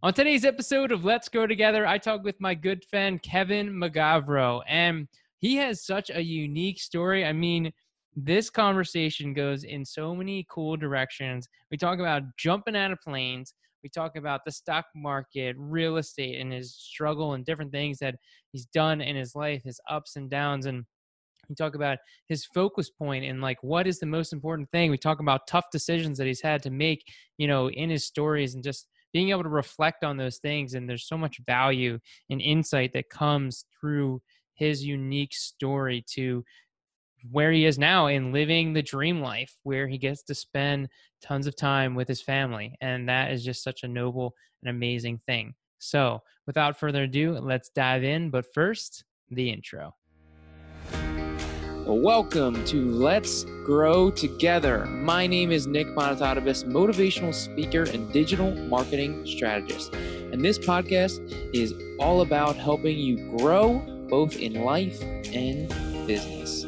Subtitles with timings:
[0.00, 4.62] On today's episode of Let's Grow Together, I talk with my good friend Kevin McGavro,
[4.68, 5.08] and
[5.40, 7.24] he has such a unique story.
[7.24, 7.72] I mean,
[8.14, 11.48] this conversation goes in so many cool directions.
[11.72, 13.54] We talk about jumping out of planes.
[13.82, 18.14] We talk about the stock market, real estate, and his struggle and different things that
[18.52, 20.66] he's done in his life, his ups and downs.
[20.66, 20.84] And
[21.48, 24.92] we talk about his focus point and like what is the most important thing.
[24.92, 27.02] We talk about tough decisions that he's had to make,
[27.36, 30.88] you know, in his stories and just being able to reflect on those things and
[30.88, 31.98] there's so much value
[32.30, 34.20] and insight that comes through
[34.54, 36.44] his unique story to
[37.30, 40.88] where he is now in living the dream life where he gets to spend
[41.22, 45.20] tons of time with his family and that is just such a noble and amazing
[45.26, 45.54] thing.
[45.78, 49.94] So without further ado let's dive in but first the intro
[51.90, 54.84] Welcome to Let's Grow Together.
[54.84, 59.94] My name is Nick Monotatovas, motivational speaker and digital marketing strategist.
[59.94, 61.18] And this podcast
[61.54, 63.78] is all about helping you grow
[64.10, 65.00] both in life
[65.32, 65.66] and
[66.06, 66.66] business.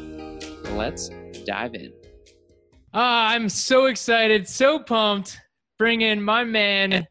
[0.71, 1.11] Let's
[1.45, 1.93] dive in.
[2.95, 5.37] Ah, I'm so excited, so pumped.
[5.77, 7.05] Bring in my man.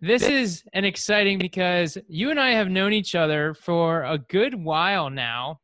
[0.00, 4.54] This is an exciting because you and I have known each other for a good
[4.54, 5.60] while now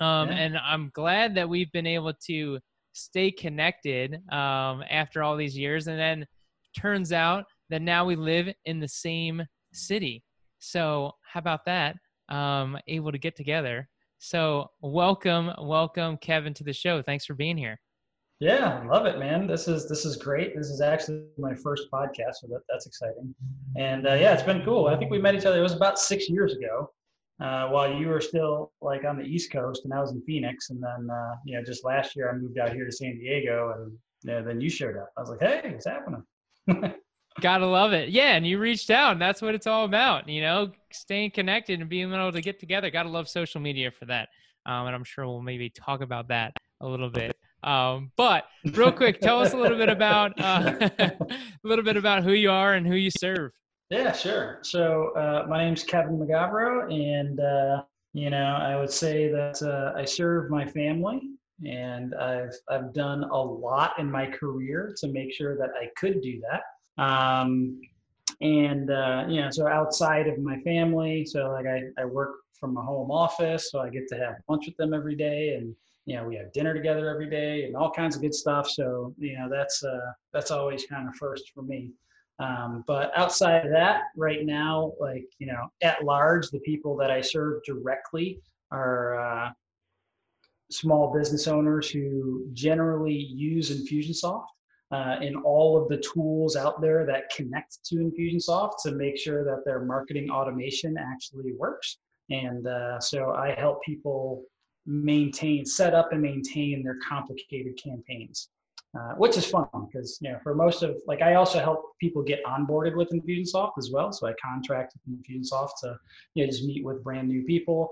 [0.00, 0.34] um, yeah.
[0.36, 2.58] And I'm glad that we've been able to
[2.92, 5.86] stay connected um, after all these years.
[5.86, 6.26] And then
[6.76, 10.22] turns out that now we live in the same city.
[10.58, 11.96] So how about that?
[12.28, 13.88] Um, able to get together.
[14.18, 17.02] So welcome, welcome, Kevin, to the show.
[17.02, 17.80] Thanks for being here.
[18.40, 19.46] Yeah, love it, man.
[19.46, 20.56] This is this is great.
[20.56, 23.34] This is actually my first podcast, so that, that's exciting.
[23.76, 24.86] And uh, yeah, it's been cool.
[24.86, 25.58] I think we met each other.
[25.58, 26.90] It was about six years ago,
[27.40, 30.70] uh, while you were still like on the East Coast and I was in Phoenix.
[30.70, 33.74] And then, uh, you know, just last year I moved out here to San Diego
[33.76, 35.10] and yeah, then you showed up.
[35.16, 36.22] I was like, hey, what's happening?
[37.40, 38.10] Gotta love it.
[38.10, 38.34] Yeah.
[38.34, 41.88] And you reached out and that's what it's all about, you know, staying connected and
[41.88, 42.90] being able to get together.
[42.90, 44.28] Gotta love social media for that.
[44.66, 46.52] Um, and I'm sure we'll maybe talk about that
[46.82, 47.36] a little bit.
[47.62, 51.12] Um, but real quick, tell us a little bit about uh, a
[51.62, 53.52] little bit about who you are and who you serve.
[53.90, 54.60] Yeah, sure.
[54.62, 59.98] So uh, my name's Kevin McGavro, and uh, you know I would say that uh,
[59.98, 61.20] I serve my family,
[61.66, 66.20] and I've I've done a lot in my career to make sure that I could
[66.22, 67.02] do that.
[67.02, 67.80] Um,
[68.40, 72.76] and uh, you know, so outside of my family, so like I, I work from
[72.76, 75.74] a home office, so I get to have lunch with them every day, and
[76.06, 78.70] you know we have dinner together every day, and all kinds of good stuff.
[78.70, 81.90] So you know that's uh, that's always kind of first for me.
[82.40, 87.10] Um, but outside of that, right now, like, you know, at large, the people that
[87.10, 88.40] I serve directly
[88.72, 89.50] are uh,
[90.70, 94.46] small business owners who generally use Infusionsoft
[94.90, 99.44] uh, and all of the tools out there that connect to Infusionsoft to make sure
[99.44, 101.98] that their marketing automation actually works.
[102.30, 104.44] And uh, so I help people
[104.86, 108.48] maintain, set up and maintain their complicated campaigns
[108.98, 112.22] uh, which is fun because you know for most of like I also help people
[112.22, 114.12] get onboarded with Infusionsoft as well.
[114.12, 115.96] So I contract with Infusionsoft to
[116.34, 117.90] you know just meet with brand new people.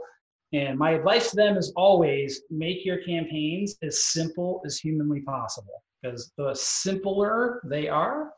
[0.53, 5.85] And my advice to them is always make your campaigns as simple as humanly possible
[6.03, 8.33] because the simpler they are,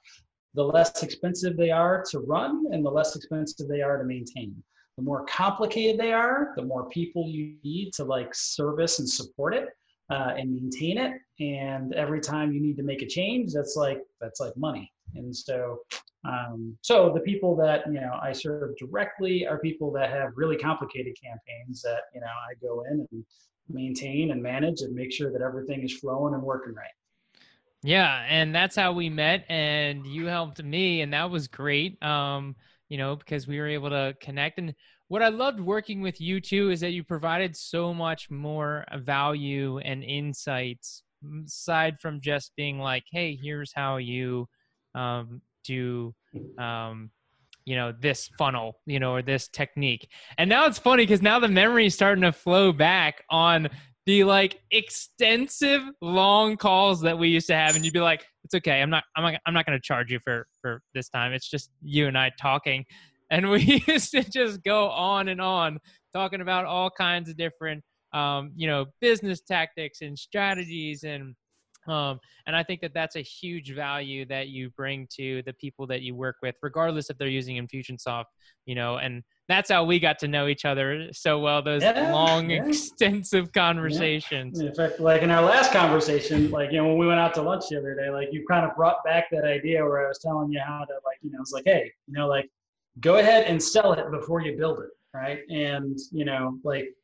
[0.55, 4.55] the less expensive they are to run and the less expensive they are to maintain.
[4.99, 9.55] The more complicated they are, the more people you need to like service and support
[9.55, 9.69] it
[10.11, 11.13] uh, and maintain it.
[11.39, 14.93] And every time you need to make a change, that's like that's like money.
[15.15, 15.79] And so,
[16.25, 20.57] um, so the people that you know I serve directly are people that have really
[20.57, 23.25] complicated campaigns that you know I go in and
[23.69, 26.89] maintain and manage and make sure that everything is flowing and working right.
[27.83, 32.03] Yeah, and that's how we met, and you helped me, and that was great.
[32.03, 32.57] Um,
[32.91, 34.59] you know, because we were able to connect.
[34.59, 34.75] And
[35.11, 39.79] what I loved working with you too is that you provided so much more value
[39.79, 41.03] and insights
[41.45, 44.47] aside from just being like, hey, here's how you
[44.95, 46.15] um, do.
[46.59, 47.11] Um,
[47.67, 50.09] you know this funnel you know or this technique.
[50.39, 53.69] And now it's funny because now the memory is starting to flow back on
[54.07, 58.55] the like extensive long calls that we used to have and you'd be like it's
[58.55, 58.81] okay.
[58.81, 61.33] I'm not i'm not, I'm not going to charge you for for this time.
[61.33, 62.85] It's just you and i talking
[63.31, 65.79] and we used to just go on and on
[66.13, 67.83] talking about all kinds of different
[68.13, 71.35] um, you know business tactics and strategies and
[71.89, 75.87] um, and I think that that's a huge value that you bring to the people
[75.89, 78.27] that you work with, regardless if they're using Infusionsoft,
[78.67, 82.13] you know, and that's how we got to know each other so well, those yeah,
[82.13, 82.65] long, yeah.
[82.67, 84.61] extensive conversations.
[84.61, 84.69] Yeah.
[84.69, 87.43] In fact, like in our last conversation, like, you know, when we went out to
[87.43, 90.19] lunch the other day, like you kind of brought back that idea where I was
[90.19, 92.49] telling you how to like, you know, it's like, hey, you know, like
[92.99, 95.41] go ahead and sell it before you build it, right?
[95.49, 96.95] And you know, like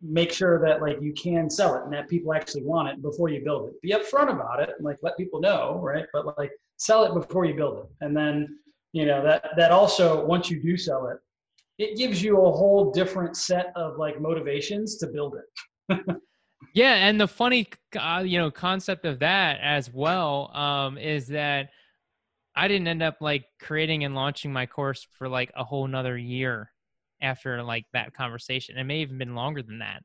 [0.00, 3.28] make sure that like you can sell it and that people actually want it before
[3.28, 3.80] you build it.
[3.82, 6.06] Be upfront about it and like let people know, right?
[6.12, 8.04] But like sell it before you build it.
[8.04, 8.58] And then,
[8.92, 11.18] you know, that that also once you do sell it,
[11.78, 15.98] it gives you a whole different set of like motivations to build it.
[16.74, 17.68] yeah, and the funny
[17.98, 21.70] uh, you know concept of that as well um is that
[22.56, 26.16] I didn't end up like creating and launching my course for like a whole nother
[26.16, 26.70] year
[27.20, 28.78] after like that conversation.
[28.78, 30.02] It may even been longer than that.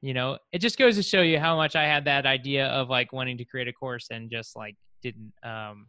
[0.00, 2.88] You know, it just goes to show you how much I had that idea of
[2.88, 5.88] like wanting to create a course and just like didn't um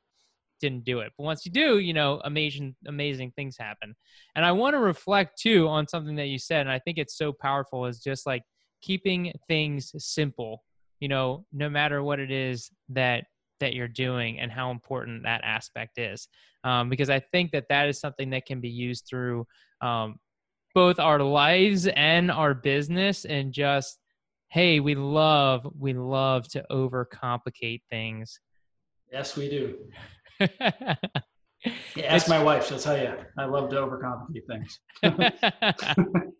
[0.60, 1.14] didn't do it.
[1.18, 3.96] But once you do, you know, amazing amazing things happen.
[4.36, 7.18] And I want to reflect too on something that you said and I think it's
[7.18, 8.44] so powerful is just like
[8.82, 10.64] keeping things simple,
[11.00, 13.26] you know, no matter what it is that
[13.60, 16.28] that you're doing and how important that aspect is.
[16.66, 19.48] Um, because i think that that is something that can be used through
[19.82, 20.18] um,
[20.76, 24.00] both our lives and our business and just
[24.50, 28.40] hey we love we love to overcomplicate things.
[29.12, 29.78] Yes we do.
[31.94, 34.80] Yeah, ask my wife she'll tell you i love to overcomplicate things.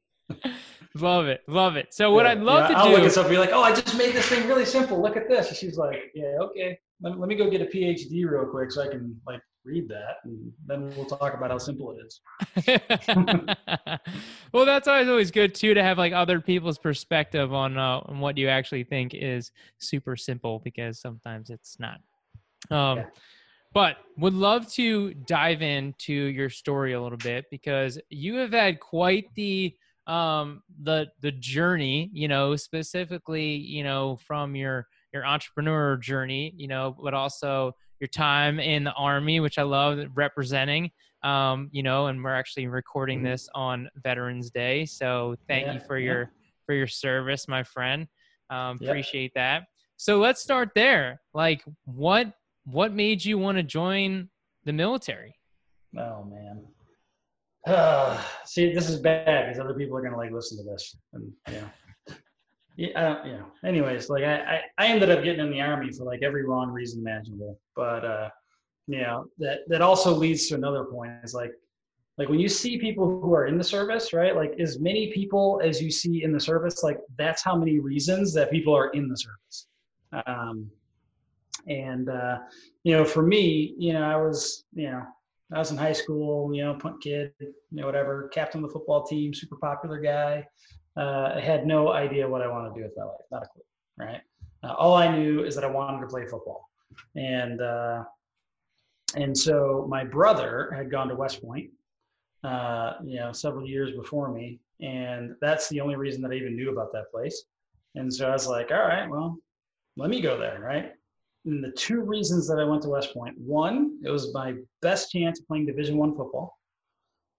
[0.96, 1.94] Love it love it.
[1.94, 3.62] So what yeah, i'd love yeah, to I'll do look at something be like oh
[3.62, 5.02] i just made this thing really simple.
[5.02, 5.50] Look at this.
[5.50, 8.82] And she's like yeah okay let, let me go get a phd real quick so
[8.82, 12.22] i can like read that and then we'll talk about how simple it is.
[14.54, 18.20] Well that's always always good too to have like other people's perspective on uh, on
[18.20, 22.00] what you actually think is super simple because sometimes it's not.
[22.72, 23.06] Um yeah.
[23.74, 28.80] but would love to dive into your story a little bit because you have had
[28.80, 29.76] quite the
[30.08, 36.68] um the the journey you know specifically you know from your your entrepreneur journey you
[36.68, 40.92] know but also your time in the army, which I love representing.
[41.24, 43.28] Um, you know, and we're actually recording mm-hmm.
[43.28, 46.06] this on Veterans Day, so thank yeah, you for yeah.
[46.06, 46.32] your
[46.66, 48.08] for your service, my friend.
[48.50, 48.90] Um, yep.
[48.90, 49.64] Appreciate that.
[49.98, 51.20] So let's start there.
[51.34, 52.32] Like, what
[52.64, 54.30] what made you want to join
[54.64, 55.36] the military?
[55.98, 56.66] Oh man.
[57.68, 61.34] Uh, see, this is bad because other people are gonna like listen to this, and
[62.80, 65.92] yeah yeah, you know, anyways, like I, I, I ended up getting in the army
[65.92, 67.60] for like every wrong reason imaginable.
[67.76, 68.30] But uh,
[68.88, 71.12] know, that that also leads to another point.
[71.24, 71.52] Is like
[72.18, 74.34] like when you see people who are in the service, right?
[74.34, 78.34] Like as many people as you see in the service, like that's how many reasons
[78.34, 79.68] that people are in the service.
[80.26, 80.72] Um,
[81.68, 82.38] and uh,
[82.84, 85.04] you know, for me, you know, I was, you know,
[85.54, 88.74] I was in high school, you know, punt kid, you know, whatever, captain of the
[88.74, 90.46] football team, super popular guy
[91.00, 93.48] uh, I had no idea what I wanted to do with my life, not a
[93.48, 93.64] clue,
[93.98, 94.22] right?
[94.64, 96.70] Uh, all I knew is that I wanted to play football,
[97.16, 98.04] and uh,
[99.16, 101.70] and so my brother had gone to West Point,
[102.44, 106.56] uh, you know, several years before me, and that's the only reason that I even
[106.56, 107.46] knew about that place.
[107.96, 109.38] And so I was like, all right, well,
[109.96, 110.92] let me go there, right?
[111.46, 115.12] And the two reasons that I went to West Point, one, it was my best
[115.12, 116.60] chance of playing Division One football,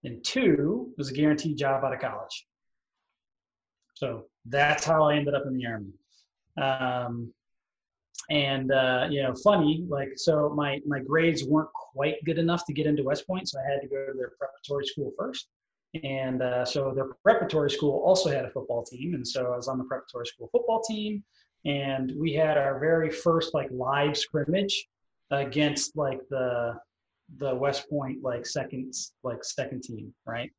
[0.05, 2.47] and two, it was a guaranteed job out of college.
[4.01, 5.93] So that's how I ended up in the army.
[6.57, 7.35] Um,
[8.31, 12.73] and uh, you know, funny, like so, my my grades weren't quite good enough to
[12.73, 15.49] get into West Point, so I had to go to their preparatory school first.
[16.03, 19.69] And uh, so their preparatory school also had a football team, and so I was
[19.69, 21.23] on the preparatory school football team.
[21.67, 24.89] And we had our very first like live scrimmage
[25.31, 26.75] against like the
[27.37, 30.51] the West Point like second like second team, right?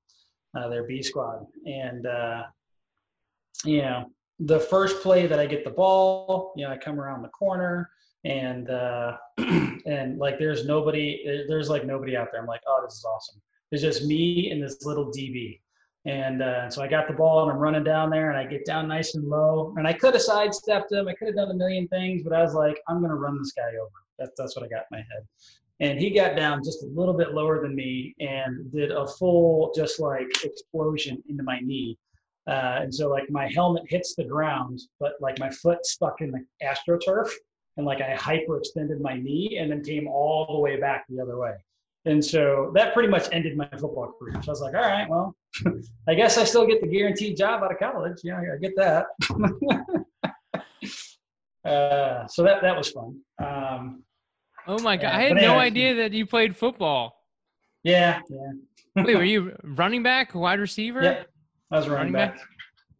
[0.56, 2.44] Uh, their B squad, and uh,
[3.66, 4.06] you know,
[4.40, 7.90] the first play that I get the ball, you know, I come around the corner
[8.24, 12.42] and uh, and like there's nobody, there's like nobody out there.
[12.42, 13.42] I'm like, oh, this is awesome.
[13.72, 15.60] It's just me and this little DB.
[16.06, 18.66] And uh, so I got the ball and I'm running down there and I get
[18.66, 19.74] down nice and low.
[19.78, 21.08] And I could have sidestepped him.
[21.08, 23.38] I could have done a million things, but I was like, I'm going to run
[23.38, 23.92] this guy over.
[24.18, 25.28] That's, that's what I got in my head.
[25.80, 29.72] And he got down just a little bit lower than me and did a full,
[29.76, 31.98] just like explosion into my knee.
[32.48, 36.32] Uh, and so like my helmet hits the ground, but like my foot stuck in
[36.32, 37.30] the astroturf
[37.78, 41.38] and like I hyperextended my knee and then came all the way back the other
[41.38, 41.54] way.
[42.06, 44.42] And so that pretty much ended my football career.
[44.42, 45.36] So I was like, all right, well,
[46.08, 48.18] I guess I still get the guaranteed job out of college.
[48.24, 49.06] Yeah, I get that.
[51.70, 53.20] uh, so that that was fun.
[53.44, 54.04] Um,
[54.68, 57.22] oh my god, I had no idea that you played football.
[57.84, 59.04] Yeah, yeah.
[59.04, 61.04] Wait, were you running back, wide receiver?
[61.04, 61.24] Yeah,
[61.72, 62.38] I was running, running back.
[62.38, 62.48] back.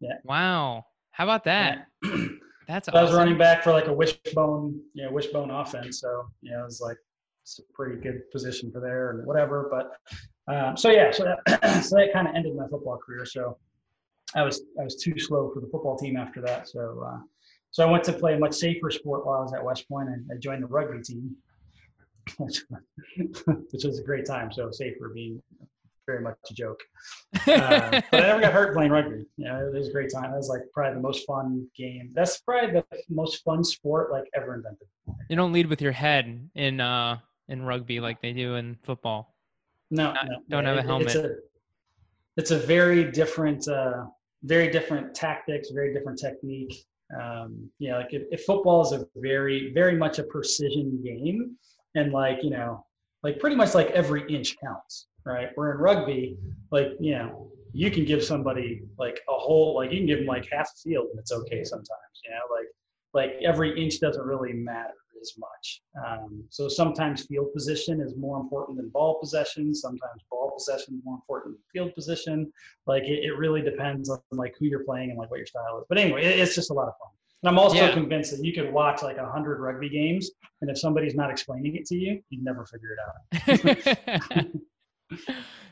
[0.00, 0.14] Yeah.
[0.24, 0.86] Wow.
[1.10, 1.86] How about that?
[2.04, 2.10] Yeah.
[2.68, 2.98] That's so awesome.
[2.98, 6.00] I was running back for like a wishbone, you know, wishbone offense.
[6.00, 6.96] So, you know, it was like
[7.42, 9.68] it's a pretty good position for there and whatever.
[9.70, 13.26] But um, so yeah, so that, so that kind of ended my football career.
[13.26, 13.58] So
[14.34, 16.68] I was I was too slow for the football team after that.
[16.68, 17.18] So uh,
[17.70, 20.08] so I went to play a much safer sport while I was at West Point,
[20.08, 21.34] and I joined the rugby team,
[22.38, 22.62] which,
[23.70, 24.52] which was a great time.
[24.52, 25.42] So safer being
[26.06, 26.80] very much a joke.
[27.48, 29.24] Uh, but I never got hurt playing rugby.
[29.36, 30.32] You know, it was a great time.
[30.32, 32.10] It was like probably the most fun game.
[32.14, 34.86] That's probably the most fun sport like ever invented.
[35.28, 37.18] You don't lead with your head in uh
[37.48, 39.34] in rugby like they do in football.
[39.90, 41.06] No, Not- no don't have a helmet.
[41.08, 41.34] It's a,
[42.36, 44.04] it's a very different, uh,
[44.42, 46.84] very different tactics, very different technique.
[47.20, 51.56] Um, you know, like if, if football is a very, very much a precision game,
[51.94, 52.86] and like you know,
[53.22, 55.48] like pretty much like every inch counts, right?
[55.54, 56.36] Where in rugby,
[56.70, 60.26] like you know, you can give somebody like a whole, like you can give them
[60.26, 61.88] like half a field, and it's okay sometimes.
[62.24, 62.66] You know, like
[63.14, 65.82] like every inch doesn't really matter as much.
[66.04, 69.74] Um, so sometimes field position is more important than ball possession.
[69.74, 72.52] Sometimes ball possession is more important than field position.
[72.86, 75.78] Like it, it really depends on like who you're playing and like what your style
[75.78, 75.84] is.
[75.88, 77.10] But anyway, it, it's just a lot of fun.
[77.42, 77.92] And I'm also Yeah.
[77.92, 81.76] convinced that you could watch like a hundred rugby games, and if somebody's not explaining
[81.76, 83.86] it to you, you'd never figure it out.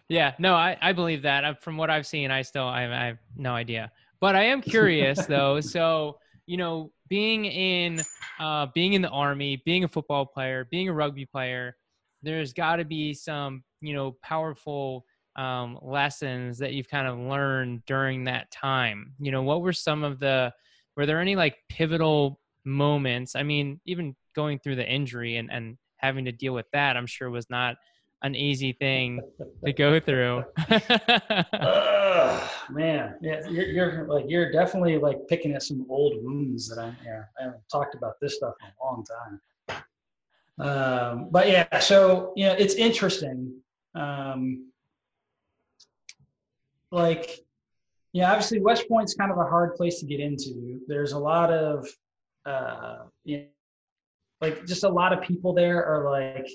[0.09, 1.44] yeah, no, I, I believe that.
[1.44, 3.92] Uh, From what I've seen, I still I, I have no idea.
[4.20, 5.61] But I am curious though.
[5.61, 8.00] So you know, being in
[8.40, 11.76] uh, being in the army, being a football player, being a rugby player,
[12.23, 15.04] there's got to be some you know powerful
[15.37, 19.12] um, lessons that you've kind of learned during that time.
[19.20, 20.52] You know, what were some of the
[20.97, 23.37] were there any like pivotal moments?
[23.37, 27.06] I mean, even going through the injury and and having to deal with that, I'm
[27.06, 27.76] sure was not
[28.23, 29.21] an easy thing
[29.65, 30.45] to go through.
[31.53, 36.81] Ugh, man, yeah, you're, you're like you're definitely like picking at some old wounds that
[36.81, 36.97] I'm.
[37.05, 39.41] yeah I haven't talked about this stuff in a long time.
[40.59, 43.55] Um, but yeah, so you know it's interesting.
[43.95, 44.71] Um,
[46.93, 47.41] like,
[48.12, 50.81] yeah, obviously West Point's kind of a hard place to get into.
[50.89, 51.87] There's a lot of,
[52.45, 53.45] uh, you know,
[54.41, 56.49] like just a lot of people there are like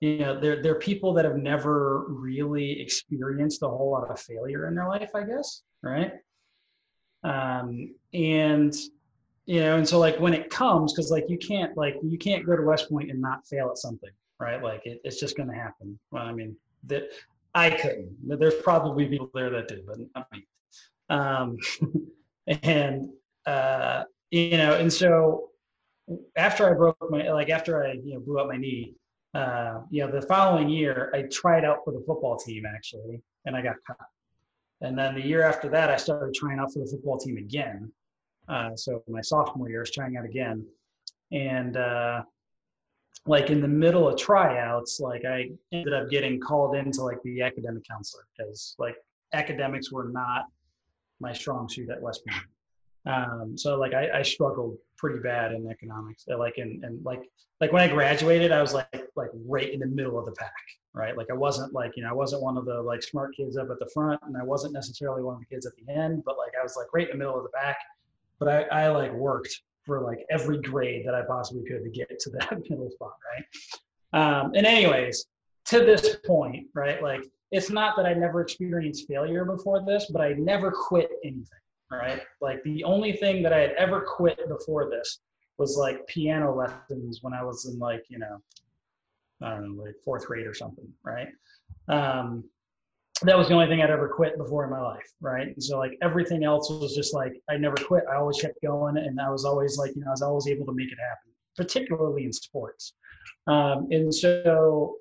[0.00, 4.66] you know they're they're people that have never really experienced a whole lot of failure
[4.66, 6.12] in their life i guess right?
[7.22, 8.74] Um and
[9.46, 12.46] you know and so like when it comes because like you can't like you can't
[12.46, 14.62] go to west point and not fail at something right?
[14.62, 15.98] Like it, it's just going to happen.
[16.10, 17.10] Well i mean that
[17.54, 20.46] i couldn't there's probably people there that do but not me.
[21.10, 21.58] Um
[22.62, 23.10] and
[23.46, 25.48] uh you know and so
[26.36, 28.94] after i broke my like after i you know blew up my knee
[29.34, 33.56] uh, you know, the following year, I tried out for the football team actually, and
[33.56, 33.96] I got cut.
[34.80, 37.92] And then the year after that, I started trying out for the football team again.
[38.48, 40.66] Uh, so my sophomore year, I was trying out again,
[41.30, 42.22] and uh,
[43.26, 47.42] like in the middle of tryouts, like I ended up getting called into like the
[47.42, 48.96] academic counselor because like
[49.32, 50.46] academics were not
[51.20, 52.42] my strong suit at West Point.
[53.06, 56.26] Um, so like I, I struggled pretty bad in economics.
[56.30, 57.22] Uh, Like in and like
[57.60, 60.52] like when I graduated, I was like like right in the middle of the pack,
[60.92, 61.16] right?
[61.16, 63.70] Like I wasn't like you know I wasn't one of the like smart kids up
[63.70, 66.36] at the front, and I wasn't necessarily one of the kids at the end, but
[66.36, 67.78] like I was like right in the middle of the pack.
[68.38, 72.18] But I, I like worked for like every grade that I possibly could to get
[72.20, 73.44] to that middle spot, right?
[74.12, 75.26] Um, and anyways,
[75.66, 77.02] to this point, right?
[77.02, 81.46] Like it's not that I never experienced failure before this, but I never quit anything
[81.90, 82.20] right?
[82.40, 85.20] Like the only thing that I had ever quit before this
[85.58, 88.38] was like piano lessons when I was in like, you know,
[89.42, 91.28] I don't know, like fourth grade or something, right?
[91.88, 92.44] Um,
[93.22, 95.48] that was the only thing I'd ever quit before in my life, right?
[95.48, 98.04] And so like everything else was just like I never quit.
[98.10, 100.64] I always kept going, and I was always like, you know, I was always able
[100.66, 102.94] to make it happen, particularly in sports.
[103.46, 104.96] Um, and so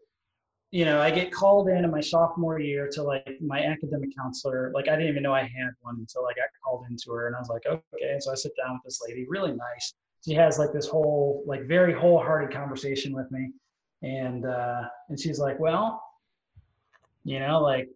[0.72, 4.72] you know, I get called in in my sophomore year to like my academic counselor.
[4.74, 7.36] Like I didn't even know I had one until I got called into her, and
[7.36, 8.12] I was like, okay.
[8.12, 9.94] And so I sit down with this lady, really nice.
[10.24, 13.52] She has like this whole, like very wholehearted conversation with me,
[14.04, 16.04] and uh, and she's like, well,
[17.24, 17.90] you know, like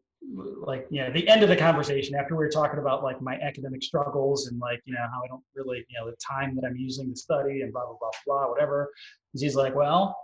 [0.66, 3.36] like you know, the end of the conversation after we were talking about like my
[3.36, 6.66] academic struggles and like you know how I don't really you know the time that
[6.66, 8.90] I'm using to study and blah blah blah blah whatever.
[9.34, 10.18] And she's like, well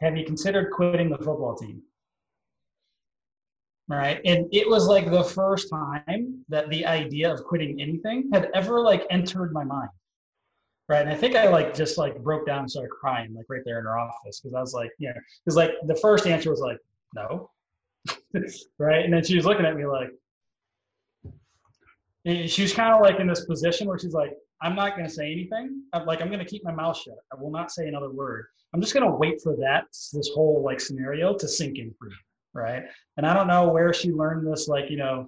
[0.00, 1.82] have you considered quitting the football team?
[3.90, 4.20] All right.
[4.24, 8.80] And it was like the first time that the idea of quitting anything had ever
[8.80, 9.90] like entered my mind.
[10.88, 11.02] Right.
[11.02, 13.78] And I think I like just like broke down and started crying like right there
[13.78, 16.60] in her office because I was like, you yeah, because like the first answer was
[16.60, 16.78] like,
[17.14, 17.50] no.
[18.78, 19.04] right.
[19.04, 20.10] And then she was looking at me like,
[22.48, 24.32] she was kind of like in this position where she's like,
[24.62, 25.82] I'm not going to say anything.
[25.92, 27.18] I'm like, I'm going to keep my mouth shut.
[27.32, 28.46] I will not say another word.
[28.72, 32.08] I'm just going to wait for that, this whole like scenario to sink in for
[32.08, 32.16] you.
[32.54, 32.84] Right.
[33.18, 35.26] And I don't know where she learned this, like, you know,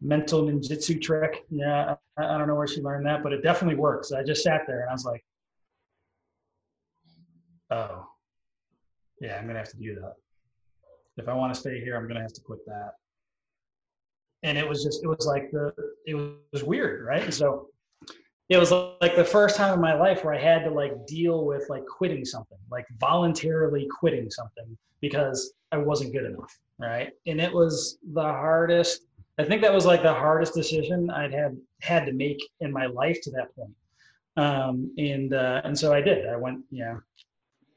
[0.00, 1.44] mental ninjutsu trick.
[1.50, 1.96] Yeah.
[2.16, 4.12] I, I don't know where she learned that, but it definitely works.
[4.12, 5.24] I just sat there and I was like,
[7.70, 8.06] oh,
[9.20, 10.14] yeah, I'm going to have to do that.
[11.16, 12.92] If I want to stay here, I'm going to have to quit that.
[14.44, 15.74] And it was just, it was like the,
[16.04, 16.14] it
[16.52, 17.04] was weird.
[17.04, 17.34] Right.
[17.34, 17.70] So
[18.48, 21.44] it was like the first time in my life where I had to like deal
[21.44, 27.12] with like quitting something, like voluntarily quitting something because I wasn't good enough, right?
[27.26, 29.02] And it was the hardest.
[29.38, 32.86] I think that was like the hardest decision I'd had had to make in my
[32.86, 33.74] life to that point.
[34.36, 36.28] Um, and uh, and so I did.
[36.28, 37.00] I went, you know,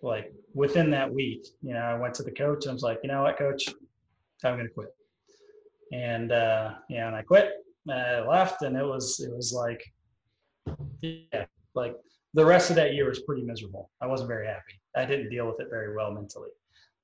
[0.03, 2.99] like within that week, you know, I went to the coach and I was like,
[3.01, 3.67] you know what, coach,
[4.43, 4.93] I'm gonna quit.
[5.91, 7.53] And uh, yeah, and I quit.
[7.89, 9.81] I left, and it was it was like
[11.01, 11.95] yeah, like
[12.33, 13.89] the rest of that year was pretty miserable.
[14.01, 14.79] I wasn't very happy.
[14.95, 16.51] I didn't deal with it very well mentally.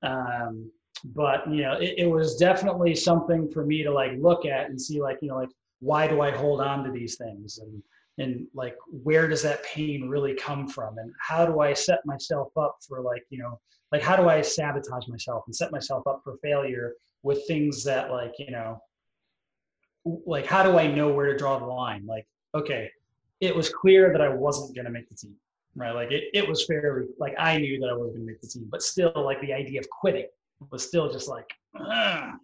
[0.02, 0.70] Um,
[1.04, 4.80] but you know, it, it was definitely something for me to like look at and
[4.80, 7.82] see like, you know, like why do I hold on to these things and
[8.18, 12.48] and like where does that pain really come from and how do I set myself
[12.56, 13.60] up for like, you know,
[13.92, 18.10] like how do I sabotage myself and set myself up for failure with things that
[18.10, 18.80] like, you know,
[20.24, 22.06] like how do I know where to draw the line?
[22.06, 22.90] Like, okay,
[23.40, 25.34] it was clear that I wasn't going to make the team,
[25.74, 25.92] right?
[25.92, 28.48] Like it, it was fairly, like I knew that I wasn't going to make the
[28.48, 30.26] team, but still like the idea of quitting
[30.70, 32.34] was still just like, Ugh.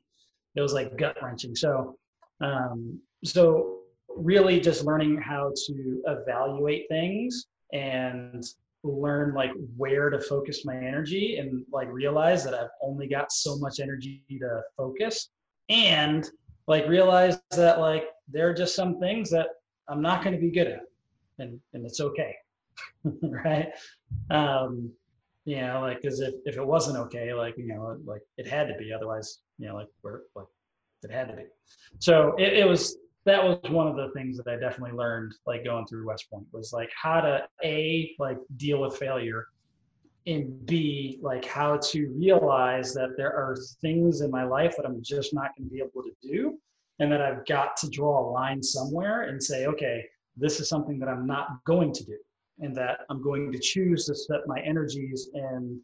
[0.54, 1.54] it was like gut wrenching.
[1.54, 1.96] So,
[2.40, 8.44] um, so really just learning how to evaluate things and
[8.84, 13.56] learn like where to focus my energy and like realize that I've only got so
[13.56, 15.30] much energy to focus
[15.68, 16.28] and
[16.66, 19.48] like realize that like there are just some things that
[19.88, 20.80] I'm not going to be good at,
[21.38, 22.34] and and it's okay,
[23.22, 23.68] right?
[24.30, 24.92] Um,
[25.44, 28.68] you know, like because if if it wasn't okay, like you know, like it had
[28.68, 30.46] to be, otherwise, you know, like where like
[31.02, 31.44] it had to be.
[31.98, 35.64] So it, it was that was one of the things that I definitely learned, like
[35.64, 39.46] going through West Point, was like how to a like deal with failure,
[40.26, 45.02] and b like how to realize that there are things in my life that I'm
[45.02, 46.58] just not going to be able to do
[46.98, 50.04] and that I've got to draw a line somewhere and say, okay,
[50.36, 52.16] this is something that I'm not going to do,
[52.60, 55.78] and that I'm going to choose to set my energies and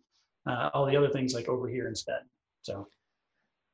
[0.49, 2.21] uh, all the other things like over here instead.
[2.62, 2.87] So,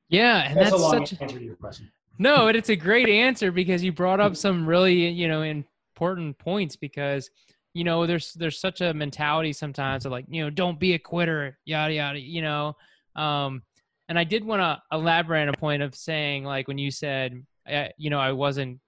[0.08, 1.90] yeah, and that's, that's a long such answer to your question.
[2.18, 6.76] No, it's a great answer because you brought up some really you know important points
[6.76, 7.30] because
[7.72, 10.98] you know there's there's such a mentality sometimes of like you know don't be a
[10.98, 12.74] quitter yada yada you know
[13.16, 13.62] um
[14.08, 17.44] and I did want to elaborate on a point of saying, like, when you said,
[17.70, 18.80] uh, you know, I wasn't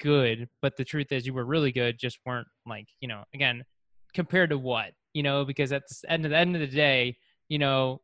[0.00, 3.64] good, but the truth is you were really good, just weren't like, you know, again,
[4.14, 7.16] compared to what, you know, because at the end of the end of the day,
[7.48, 8.00] you know,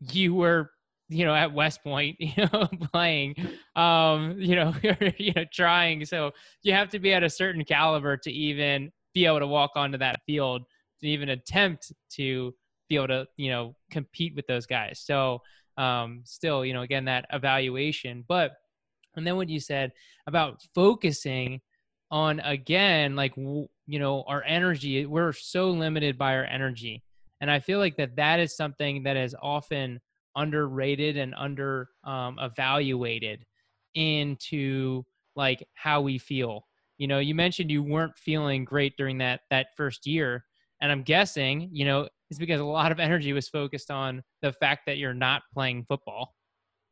[0.00, 0.70] you were,
[1.08, 3.36] you know, at West Point, you know, playing,
[3.76, 4.74] um, you know,
[5.18, 6.04] you know, trying.
[6.04, 9.72] So you have to be at a certain caliber to even be able to walk
[9.76, 10.62] onto that field
[11.00, 12.54] to even attempt to
[12.88, 15.00] be able to, you know, compete with those guys.
[15.04, 15.42] So
[15.76, 18.24] um, still, you know, again, that evaluation.
[18.26, 18.52] But,
[19.16, 19.92] and then what you said
[20.26, 21.60] about focusing
[22.10, 27.02] on, again, like, you know, our energy, we're so limited by our energy.
[27.40, 30.00] And I feel like that that is something that is often
[30.36, 33.44] underrated and under um, evaluated
[33.94, 35.02] into
[35.34, 36.66] like how we feel.
[36.98, 40.44] You know, you mentioned you weren't feeling great during that that first year,
[40.80, 44.52] and I'm guessing, you know, is because a lot of energy was focused on the
[44.52, 46.34] fact that you're not playing football.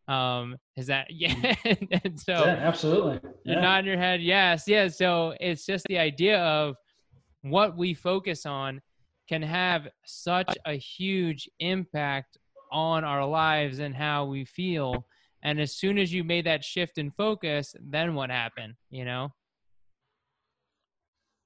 [0.07, 1.55] Um, is that yeah?
[1.64, 3.20] and so yeah, absolutely.
[3.44, 4.23] You're not in your head.
[4.23, 4.99] Yes, yes.
[4.99, 6.77] So it's just the idea of
[7.42, 8.81] what we focus on
[9.29, 12.37] can have such a huge impact
[12.70, 15.07] on our lives and how we feel.
[15.42, 18.75] And as soon as you made that shift in focus, then what happened?
[18.90, 19.33] You know?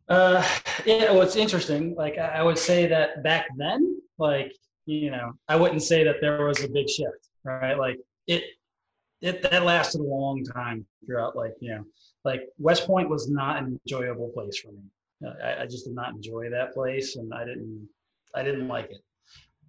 [0.09, 0.42] Uh,
[0.87, 1.94] yeah, well, it's interesting.
[1.94, 4.53] Like I would say that back then, like
[4.87, 7.79] you know, I wouldn't say that there was a big shift, right?
[7.79, 8.42] Like it,
[9.21, 11.37] it that lasted a long time throughout.
[11.37, 11.85] Like you know,
[12.25, 14.83] like West Point was not an enjoyable place for me.
[15.44, 17.87] I, I just did not enjoy that place, and I didn't,
[18.35, 19.03] I didn't like it.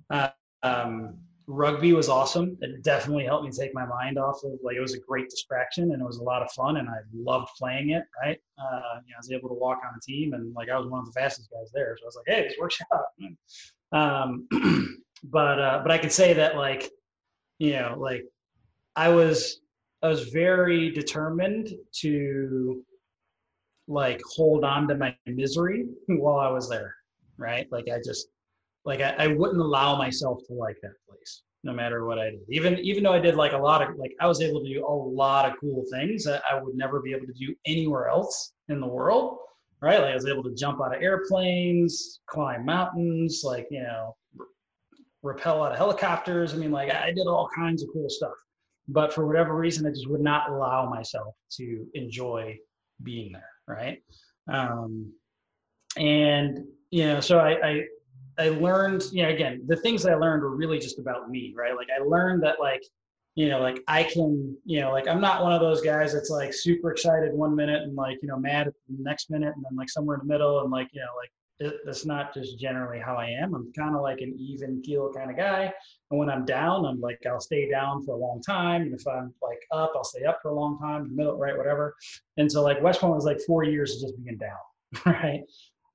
[0.09, 0.29] Uh,
[0.63, 1.17] um,
[1.49, 2.55] rugby was awesome.
[2.61, 5.91] It definitely helped me take my mind off of like it was a great distraction
[5.91, 8.03] and it was a lot of fun and I loved playing it.
[8.23, 10.77] Right, uh, you know, I was able to walk on a team and like I
[10.77, 13.05] was one of the fastest guys there, so I was like, hey, this works out.
[13.91, 14.47] Um,
[15.23, 16.91] but uh, but I could say that like
[17.57, 18.25] you know like
[18.95, 19.61] I was
[20.03, 22.83] I was very determined to
[23.87, 26.93] like hold on to my misery while I was there,
[27.37, 27.67] right?
[27.71, 28.27] Like I just
[28.85, 32.41] like I, I wouldn't allow myself to like that place no matter what I did.
[32.49, 34.85] Even even though I did like a lot of like I was able to do
[34.85, 38.53] a lot of cool things that I would never be able to do anywhere else
[38.69, 39.37] in the world.
[39.81, 39.99] Right?
[39.99, 44.15] Like I was able to jump out of airplanes, climb mountains, like you know,
[45.23, 46.53] rappel out of helicopters.
[46.53, 48.33] I mean, like I did all kinds of cool stuff.
[48.87, 52.57] But for whatever reason, I just would not allow myself to enjoy
[53.03, 53.49] being there.
[53.67, 54.01] Right?
[54.51, 55.13] Um,
[55.97, 57.83] and you know, so I, I
[58.39, 61.75] I learned, you know, again, the things I learned were really just about me, right?
[61.75, 62.81] Like I learned that like,
[63.35, 66.29] you know, like I can, you know, like I'm not one of those guys that's
[66.29, 69.75] like super excited one minute and like, you know, mad the next minute and then
[69.75, 72.99] like somewhere in the middle and like, you know, like it, that's not just generally
[72.99, 73.53] how I am.
[73.53, 75.71] I'm kind of like an even keel kind of guy.
[76.09, 78.83] And when I'm down, I'm like, I'll stay down for a long time.
[78.83, 81.95] And if I'm like up, I'll stay up for a long time, middle, right, whatever.
[82.37, 84.57] And so like West Point was like four years of just being down,
[85.05, 85.41] right?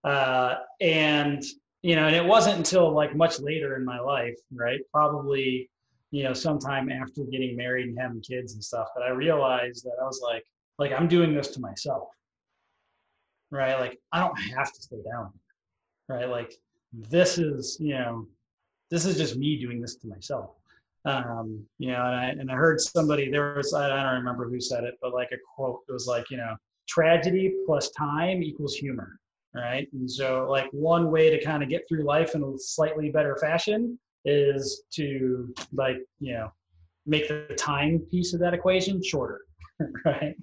[0.05, 1.43] Uh, and
[1.85, 4.81] you know, and it wasn't until like much later in my life, right?
[4.91, 5.69] Probably,
[6.13, 9.97] you know, sometime after getting married and having kids and stuff that I realized that
[10.01, 10.45] I was like,
[10.79, 12.09] like I'm doing this to myself,
[13.51, 13.79] right?
[13.79, 15.31] Like I don't have to stay down,
[16.09, 16.27] right?
[16.27, 16.55] Like
[16.91, 18.27] this is, you know,
[18.91, 20.53] this is just me doing this to myself.
[21.05, 24.59] Um, you know, and I and I heard somebody there was I don't remember who
[24.59, 26.57] said it, but like a quote it was like, you know,
[26.89, 29.21] tragedy plus time equals humor
[29.55, 29.89] right?
[29.93, 33.37] And so, like, one way to kind of get through life in a slightly better
[33.37, 36.51] fashion is to, like, you know,
[37.07, 39.43] make the time piece of that equation shorter,
[40.05, 40.35] right?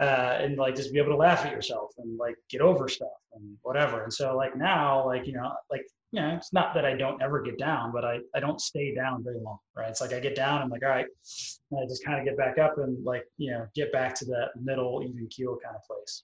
[0.00, 3.08] Uh, and like just be able to laugh at yourself and like get over stuff
[3.34, 4.04] and whatever.
[4.04, 7.20] And so, like, now, like, you know, like, you know, it's not that I don't
[7.20, 9.90] ever get down, but I, I don't stay down very long, right?
[9.90, 12.58] It's like I get down, I'm like, all right, I just kind of get back
[12.58, 16.22] up and like, you know, get back to that middle, even keel kind of place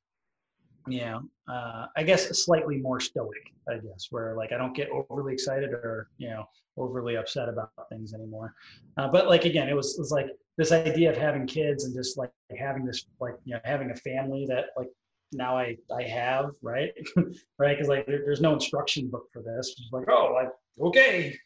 [0.86, 5.32] know, uh, I guess slightly more stoic, I guess, where like I don't get overly
[5.32, 6.44] excited or, you know,
[6.76, 8.54] overly upset about things anymore.
[8.96, 11.94] Uh, but like, again, it was, it was like this idea of having kids and
[11.94, 14.88] just like having this, like, you know, having a family that like
[15.32, 16.92] now I, I have, right.
[17.58, 17.78] right.
[17.78, 19.74] Cause like there, there's no instruction book for this.
[19.78, 21.36] It's like, oh, like, okay,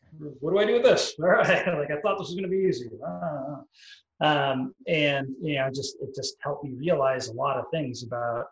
[0.41, 1.15] what do I do with this?
[1.21, 1.67] All right.
[1.79, 2.91] like I thought this was going to be easy.
[3.07, 3.61] Ah.
[4.21, 8.47] Um, and, you know, just, it just helped me realize a lot of things about,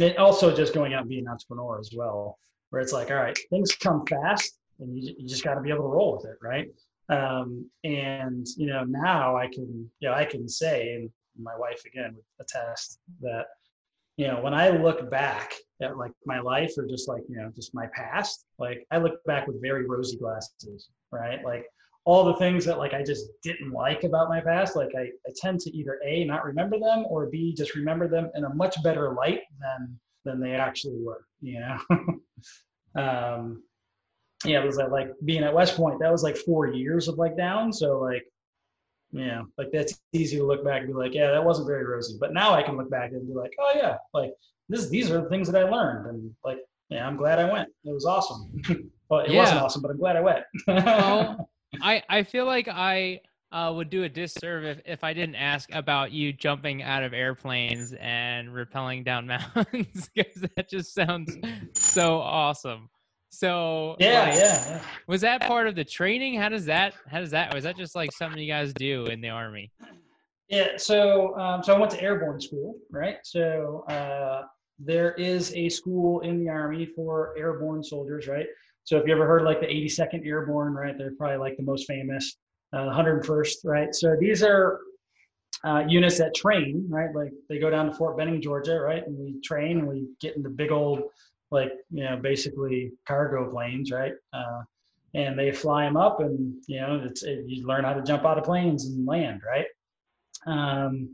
[0.00, 2.38] and also just going out and being an entrepreneur as well,
[2.70, 5.70] where it's like, all right, things come fast and you, you just got to be
[5.70, 6.68] able to roll with it, right?
[7.08, 11.82] Um, and you know, now I can, you know, I can say, and my wife
[11.86, 13.46] again would attest that,
[14.16, 17.50] you know, when I look back at like my life or just like, you know,
[17.54, 21.42] just my past, like I look back with very rosy glasses, right?
[21.44, 21.66] Like
[22.08, 25.32] all the things that like I just didn't like about my past, like I, I
[25.36, 28.82] tend to either A, not remember them or B, just remember them in a much
[28.82, 31.78] better light than than they actually were, you know?
[33.02, 33.62] um
[34.42, 37.18] yeah, it was like, like being at West Point, that was like four years of
[37.18, 37.74] like down.
[37.74, 38.24] So like,
[39.12, 42.16] yeah, like that's easy to look back and be like, yeah, that wasn't very rosy.
[42.18, 44.32] But now I can look back and be like, oh yeah, like
[44.70, 46.06] this these are the things that I learned.
[46.06, 47.68] And like, yeah, I'm glad I went.
[47.84, 48.50] It was awesome.
[49.10, 49.40] well, it yeah.
[49.40, 50.44] wasn't awesome, but I'm glad I went.
[50.66, 51.50] well,
[51.82, 55.72] I I feel like I uh, would do a disservice if, if I didn't ask
[55.72, 61.36] about you jumping out of airplanes and rappelling down mountains because that just sounds
[61.72, 62.88] so awesome.
[63.30, 66.38] So yeah, like, yeah, yeah, Was that part of the training?
[66.38, 66.94] How does that?
[67.06, 67.54] How does that?
[67.54, 69.70] Was that just like something you guys do in the army?
[70.48, 70.76] Yeah.
[70.76, 73.16] So um, so I went to airborne school, right?
[73.22, 74.42] So uh,
[74.78, 78.46] there is a school in the army for airborne soldiers, right?
[78.88, 81.86] So if you ever heard like the 82nd Airborne, right, they're probably like the most
[81.86, 82.38] famous,
[82.72, 83.94] uh, 101st, right?
[83.94, 84.80] So these are
[85.62, 87.14] uh, units that train, right?
[87.14, 89.06] Like they go down to Fort Benning, Georgia, right?
[89.06, 91.02] And we train and we get into big old,
[91.50, 94.14] like, you know, basically cargo planes, right?
[94.32, 94.62] Uh,
[95.12, 98.24] and they fly them up and, you know, it's, it, you learn how to jump
[98.24, 99.66] out of planes and land, right?
[100.46, 101.10] Um,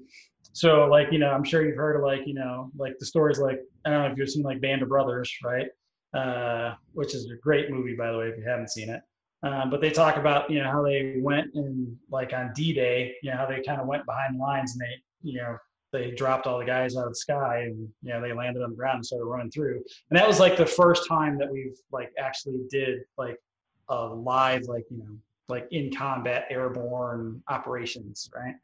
[0.52, 3.40] so like, you know, I'm sure you've heard of like, you know, like the stories
[3.40, 5.66] like, I don't know if you've seen like Band of Brothers, right?
[6.14, 9.02] Uh, which is a great movie, by the way, if you haven't seen it.
[9.42, 13.30] Um, but they talk about you know how they went and like on D-Day, you
[13.30, 15.56] know how they kind of went behind the lines and they you know
[15.92, 18.70] they dropped all the guys out of the sky and you know they landed on
[18.70, 19.82] the ground and started running through.
[20.10, 23.36] And that was like the first time that we've like actually did like
[23.88, 28.54] a live like you know like in combat airborne operations, right?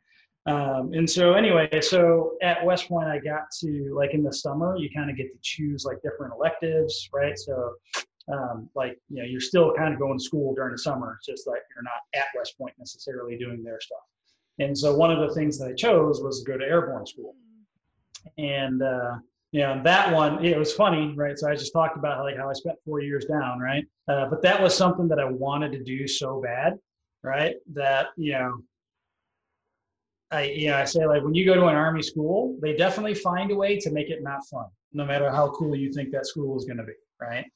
[0.46, 4.76] Um, and so anyway, so at West Point, I got to like in the summer,
[4.76, 7.38] you kind of get to choose like different electives, right?
[7.38, 7.74] So
[8.32, 11.16] um, like you know, you're still kind of going to school during the summer.
[11.18, 13.98] It's just like you're not at West Point necessarily doing their stuff.
[14.58, 17.34] And so one of the things that I chose was to go to airborne school.
[18.38, 19.16] And uh,
[19.52, 21.38] you know, that one, it was funny, right?
[21.38, 23.84] So I just talked about like how I spent four years down, right?
[24.06, 26.78] Uh, but that was something that I wanted to do so bad,
[27.22, 27.56] right?
[27.72, 28.58] That, you know,
[30.32, 33.50] I, know, I say like when you go to an army school, they definitely find
[33.50, 36.56] a way to make it not fun, no matter how cool you think that school
[36.56, 37.46] is going to be, right?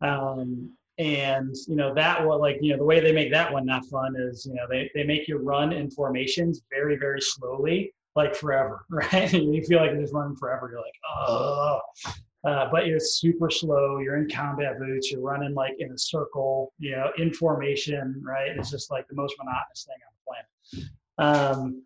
[0.00, 3.64] Um, and you know that one, like you know, the way they make that one
[3.64, 7.92] not fun is you know they they make you run in formations very very slowly,
[8.16, 9.32] like forever, right?
[9.32, 10.68] You feel like you're just running forever.
[10.70, 10.92] You're like,
[11.26, 11.80] oh.
[12.42, 13.98] Uh, but it's super slow.
[13.98, 15.12] You're in combat boots.
[15.12, 18.50] You're running like in a circle, you know, in formation, right?
[18.56, 20.86] It's just like the most monotonous thing on the
[21.18, 21.58] planet.
[21.58, 21.82] Um,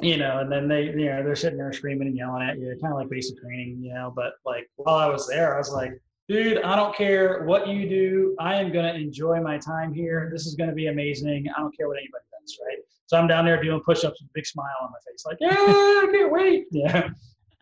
[0.00, 2.76] you know, and then they, you know, they're sitting there screaming and yelling at you,
[2.80, 4.12] kind of like basic training, you know.
[4.14, 7.88] But like while I was there, I was like, dude, I don't care what you
[7.88, 8.36] do.
[8.38, 10.28] I am going to enjoy my time here.
[10.32, 11.46] This is going to be amazing.
[11.56, 12.78] I don't care what anybody does, right?
[13.06, 15.48] So I'm down there doing push-ups with a big smile on my face, like, yeah,
[15.50, 16.66] I can't wait.
[16.72, 17.08] Yeah.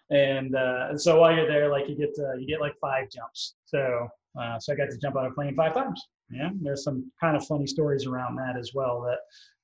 [0.08, 3.10] And, uh, and so while you're there, like you get uh, you get like five
[3.10, 3.56] jumps.
[3.64, 4.08] So
[4.40, 6.00] uh, so I got to jump out of a plane five times.
[6.30, 9.00] Yeah, there's some kind of funny stories around that as well.
[9.02, 9.18] That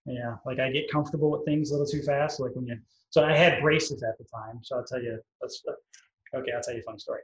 [0.06, 2.40] yeah, like I get comfortable with things a little too fast.
[2.40, 2.78] Like when you,
[3.10, 4.60] so I had braces at the time.
[4.62, 5.20] So I'll tell you,
[6.34, 6.52] okay.
[6.52, 7.20] I'll tell you a fun story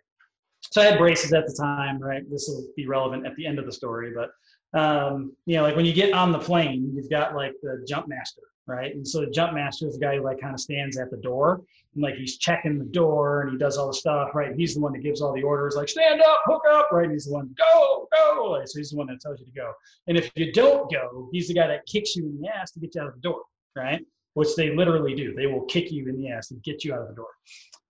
[0.70, 2.28] so I had braces at the time, right?
[2.30, 4.30] This will be relevant at the end of the story, but
[4.78, 8.08] um, you know, like when you get on the plane, you've got like the jump
[8.08, 8.94] master, right?
[8.94, 11.16] And so the jump master is the guy who like kind of stands at the
[11.16, 11.62] door
[12.00, 14.54] like he's checking the door and he does all the stuff, right?
[14.56, 17.10] He's the one that gives all the orders, like stand up, hook up, right?
[17.10, 18.50] He's the one, go, go.
[18.52, 19.72] Like, so he's the one that tells you to go.
[20.06, 22.80] And if you don't go, he's the guy that kicks you in the ass to
[22.80, 23.42] get you out of the door,
[23.76, 24.04] right?
[24.34, 25.34] Which they literally do.
[25.34, 27.28] They will kick you in the ass and get you out of the door.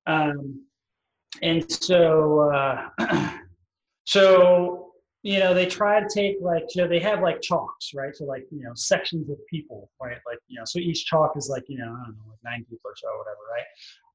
[0.06, 0.64] Um,
[1.42, 3.38] and so uh,
[4.04, 4.87] so
[5.22, 8.14] you know they try to take like you know they have like chalks right?
[8.14, 10.18] So like you know sections of people right?
[10.26, 12.64] Like you know so each chalk is like you know i don't know like nine
[12.64, 13.64] people or so whatever right?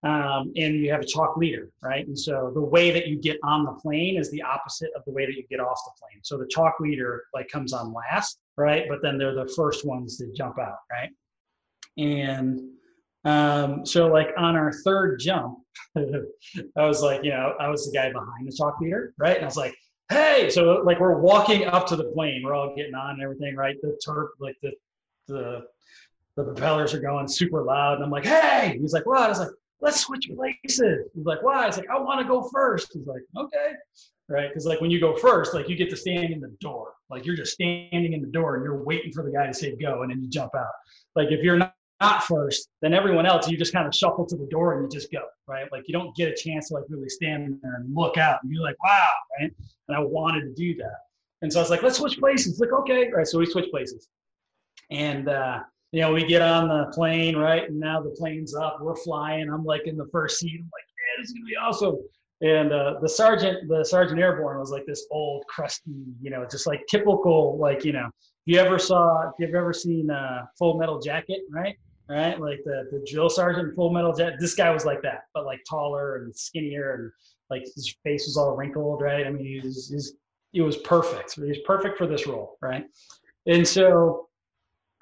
[0.05, 2.07] Um, and you have a chalk leader right?
[2.07, 5.11] And so the way that you get on the plane is the opposite of the
[5.11, 6.21] way that you get off the plane.
[6.23, 8.85] So the chalk leader like comes on last right?
[8.87, 11.09] But then they're the first ones to jump out right?
[11.97, 12.61] And
[13.25, 15.59] um, so like on our third jump,
[15.97, 19.35] I was like, you know, I was the guy behind the chalk leader, right?
[19.35, 19.73] And I was like,
[20.09, 23.55] hey, so like we're walking up to the plane, we're all getting on and everything,
[23.55, 23.75] right?
[23.81, 24.71] The turf, like the
[25.27, 25.65] the
[26.35, 29.21] the propellers are going super loud, and I'm like, hey, he's like, what?
[29.21, 29.49] I was like,
[29.81, 31.09] let's switch places.
[31.13, 31.63] He's like, why?
[31.63, 32.91] I was like, I want to go first.
[32.93, 33.73] He's like, okay,
[34.29, 34.49] right?
[34.49, 37.25] Because like when you go first, like you get to stand in the door, like
[37.25, 40.01] you're just standing in the door and you're waiting for the guy to say go,
[40.01, 40.73] and then you jump out.
[41.15, 44.35] Like if you're not not first, then everyone else, you just kind of shuffle to
[44.35, 45.71] the door and you just go, right?
[45.71, 48.51] Like you don't get a chance to like really stand there and look out and
[48.51, 49.07] be like, wow,
[49.39, 49.51] right?
[49.87, 50.97] And I wanted to do that.
[51.41, 52.59] And so I was like, let's switch places.
[52.59, 53.27] Like, okay, right.
[53.27, 54.07] So we switch places.
[54.91, 55.59] And uh,
[55.91, 57.69] you know, we get on the plane, right?
[57.69, 59.49] And now the plane's up, we're flying.
[59.49, 60.59] I'm like in the first seat.
[60.59, 61.97] I'm like, yeah, this is gonna be awesome.
[62.41, 66.67] And uh, the sergeant, the sergeant airborne was like this old, crusty, you know, just
[66.67, 68.07] like typical, like, you know,
[68.45, 71.77] if you ever saw, if you've ever seen uh, Full Metal Jacket, right?
[72.09, 72.39] Right?
[72.39, 74.39] Like the, the drill sergeant Full Metal Jacket.
[74.39, 77.11] This guy was like that, but like taller and skinnier, and
[77.49, 79.25] like his face was all wrinkled, right?
[79.25, 80.13] I mean, he was, he was,
[80.51, 81.35] he was perfect.
[81.35, 82.85] He was perfect for this role, right?
[83.47, 84.29] And so,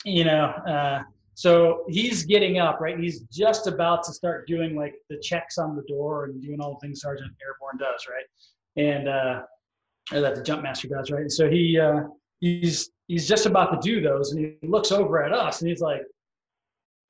[0.05, 2.99] you know, uh, so he's getting up, right?
[2.99, 6.73] He's just about to start doing like the checks on the door and doing all
[6.73, 8.25] the things Sergeant Airborne does, right?
[8.83, 9.41] And uh,
[10.13, 11.21] or that the jump master does, right?
[11.21, 12.03] And so he uh,
[12.39, 15.81] he's he's just about to do those, and he looks over at us, and he's
[15.81, 16.01] like,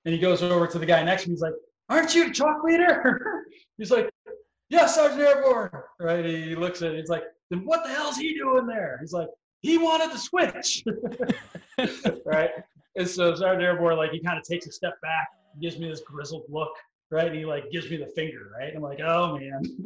[0.05, 1.33] and he goes over to the guy next to me.
[1.33, 1.53] He's like,
[1.89, 3.43] "Aren't you the chalk leader?"
[3.77, 4.09] he's like,
[4.69, 6.25] "Yes, Sergeant Airborne." Right?
[6.25, 6.99] He looks at it.
[6.99, 9.27] He's like, "Then what the hell's he doing there?" He's like,
[9.61, 10.83] "He wanted to switch."
[12.25, 12.51] right?
[12.95, 15.29] And so Sergeant Airborne, like, he kind of takes a step back,
[15.61, 16.73] gives me this grizzled look,
[17.11, 17.27] right?
[17.27, 18.73] And he like gives me the finger, right?
[18.75, 19.61] I'm like, oh man,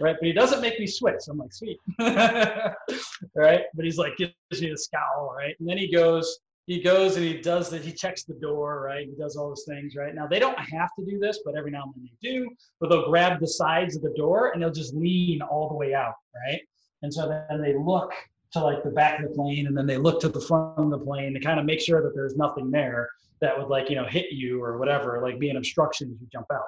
[0.00, 0.16] right?
[0.18, 1.20] But he doesn't make me switch.
[1.28, 3.62] I'm like, sweet, right?
[3.74, 5.54] But he's like gives me the scowl, right?
[5.58, 7.84] And then he goes, he goes and he does that.
[7.84, 9.06] He checks the door, right?
[9.06, 10.14] He does all those things, right?
[10.14, 12.50] Now they don't have to do this, but every now and then they do.
[12.80, 15.94] But they'll grab the sides of the door and they'll just lean all the way
[15.94, 16.60] out, right?
[17.02, 18.12] And so then they look
[18.52, 20.90] to like the back of the plane, and then they look to the front of
[20.90, 23.08] the plane to kind of make sure that there's nothing there
[23.40, 26.26] that would like you know hit you or whatever, like be an obstruction as you
[26.32, 26.64] jump out.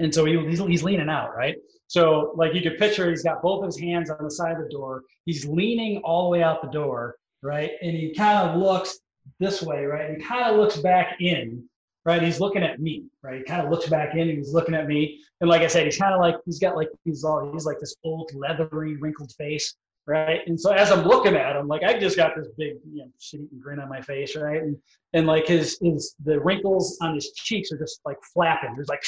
[0.00, 1.56] And so he, he's, he's leaning out, right?
[1.86, 4.64] So like you could picture, he's got both of his hands on the side of
[4.64, 5.02] the door.
[5.24, 7.72] He's leaning all the way out the door right?
[7.82, 8.98] And he kind of looks
[9.38, 10.16] this way, right?
[10.16, 11.62] He kind of looks back in,
[12.04, 12.22] right?
[12.22, 13.38] He's looking at me, right?
[13.38, 15.20] He kind of looks back in and he's looking at me.
[15.40, 17.78] And like I said, he's kind of like, he's got like, he's all, he's like
[17.78, 19.74] this old leathery wrinkled face,
[20.06, 20.40] right?
[20.46, 23.10] And so as I'm looking at him, like I just got this big, you know,
[23.20, 24.62] shit-eating grin on my face, right?
[24.62, 24.76] And,
[25.12, 28.74] and like his, his, the wrinkles on his cheeks are just like flapping.
[28.74, 29.04] There's like,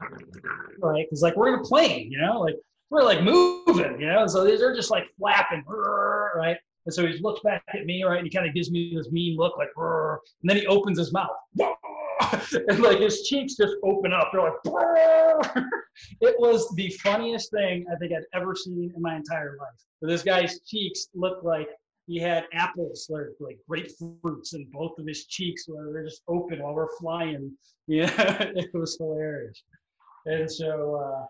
[0.78, 1.06] right?
[1.08, 2.56] Because like we're in a plane, you know, like
[2.90, 5.64] we're like moving, you know, so these are just like flapping,
[6.36, 6.58] right?
[6.84, 9.10] And so he looks back at me, right, and he kind of gives me this
[9.10, 14.12] mean look, like, and then he opens his mouth, and like his cheeks just open
[14.12, 14.30] up.
[14.32, 14.54] They're like,
[16.20, 19.80] it was the funniest thing I think I'd ever seen in my entire life.
[20.00, 21.68] But this guy's cheeks looked like
[22.06, 26.74] he had apples like, like grapefruits in both of his cheeks they're just open while
[26.74, 27.52] we're flying.
[27.88, 29.64] Yeah, it was hilarious.
[30.26, 31.26] And so, uh,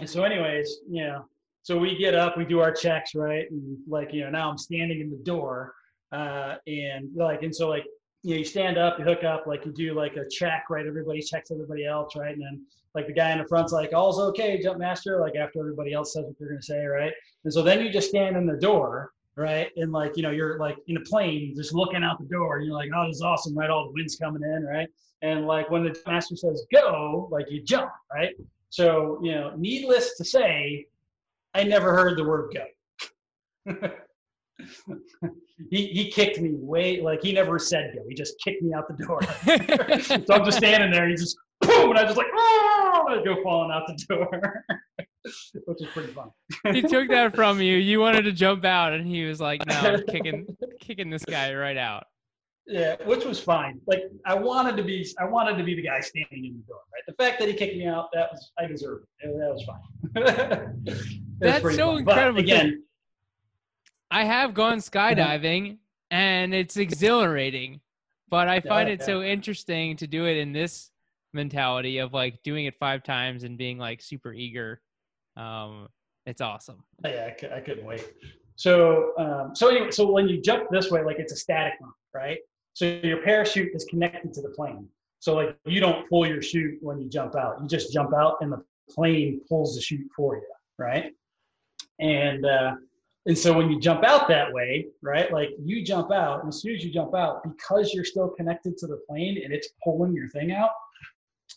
[0.00, 1.24] and so, anyways, know,
[1.68, 3.44] so we get up, we do our checks, right?
[3.50, 5.74] And like, you know, now I'm standing in the door,
[6.12, 7.84] uh, and like, and so like,
[8.22, 10.86] you know, you stand up, you hook up, like you do like a check, right?
[10.86, 12.32] Everybody checks everybody else, right?
[12.32, 15.60] And then like the guy in the front's like, all's okay, jump master, like after
[15.60, 17.12] everybody else says what they're gonna say, right?
[17.44, 19.68] And so then you just stand in the door right?
[19.76, 22.74] And like, you know, you're like in a plane, just looking out the door, you're
[22.74, 23.70] like, oh, this is awesome, right?
[23.70, 24.88] All the wind's coming in, right?
[25.22, 28.34] And like when the master says go, like you jump, right?
[28.70, 30.86] So, you know, needless to say,
[31.54, 32.64] I never heard the word go.
[35.70, 38.02] he, he kicked me way like he never said go.
[38.08, 39.22] He just kicked me out the door.
[40.26, 41.08] so I'm just standing there.
[41.08, 44.64] He just boom, and I just like oh, I go falling out the door.
[45.64, 46.30] which is pretty fun.
[46.72, 47.76] he took that from you.
[47.76, 50.46] You wanted to jump out, and he was like, "No, kicking,
[50.80, 52.04] kicking this guy right out."
[52.68, 53.80] Yeah, which was fine.
[53.86, 56.80] Like I wanted to be, I wanted to be the guy standing in the door.
[56.92, 57.02] Right.
[57.06, 59.38] The fact that he kicked me out, that was I deserved it.
[59.38, 61.02] That was fine.
[61.38, 61.98] That's was so fun.
[62.00, 62.34] incredible.
[62.34, 62.82] But again,
[64.10, 65.78] I have gone skydiving,
[66.10, 67.80] and it's exhilarating.
[68.28, 69.06] But I find yeah, it yeah.
[69.06, 70.90] so interesting to do it in this
[71.32, 74.82] mentality of like doing it five times and being like super eager
[75.38, 75.88] um,
[76.26, 76.82] it's awesome.
[77.04, 78.04] Yeah, I, I couldn't wait.
[78.56, 81.94] So, um, so anyway, so when you jump this way, like it's a static mount,
[82.12, 82.38] right?
[82.78, 84.86] So your parachute is connected to the plane.
[85.18, 87.60] So like you don't pull your chute when you jump out.
[87.60, 90.46] You just jump out, and the plane pulls the chute for you,
[90.78, 91.12] right?
[91.98, 92.76] And uh,
[93.26, 95.32] and so when you jump out that way, right?
[95.32, 98.78] Like you jump out, and as soon as you jump out, because you're still connected
[98.78, 100.70] to the plane and it's pulling your thing out,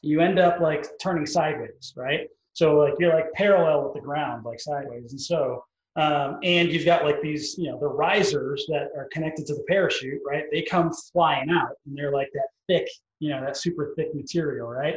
[0.02, 2.30] you end up like turning sideways, right?
[2.54, 5.12] So like you're like parallel with the ground, like sideways.
[5.12, 5.64] And so,
[5.96, 9.64] um, and you've got like these, you know, the risers that are connected to the
[9.68, 10.46] parachute, right?
[10.52, 12.88] They come flying out and they're like that thick,
[13.20, 14.96] you know, that super thick material, right?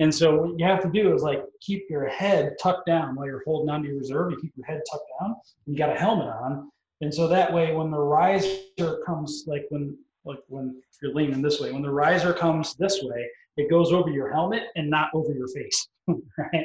[0.00, 3.26] And so what you have to do is like keep your head tucked down while
[3.26, 4.32] you're holding onto your reserve.
[4.32, 5.36] You keep your head tucked down.
[5.66, 6.70] You got a helmet on,
[7.02, 11.60] and so that way, when the riser comes, like when like when you're leaning this
[11.60, 15.32] way, when the riser comes this way, it goes over your helmet and not over
[15.32, 16.64] your face, right?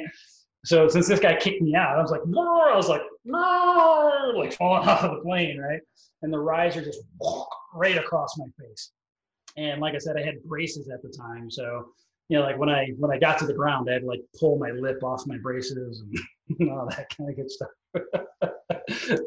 [0.68, 4.34] So since this guy kicked me out, I was like, no, I was like, no,
[4.36, 5.80] like falling off of the plane, right?
[6.20, 7.00] And the riser just
[7.74, 8.92] right across my face.
[9.56, 11.86] And like I said, I had braces at the time, so
[12.28, 14.20] you know, like when I when I got to the ground, I had to like
[14.38, 16.02] pull my lip off my braces
[16.58, 17.70] and all that kind of good stuff.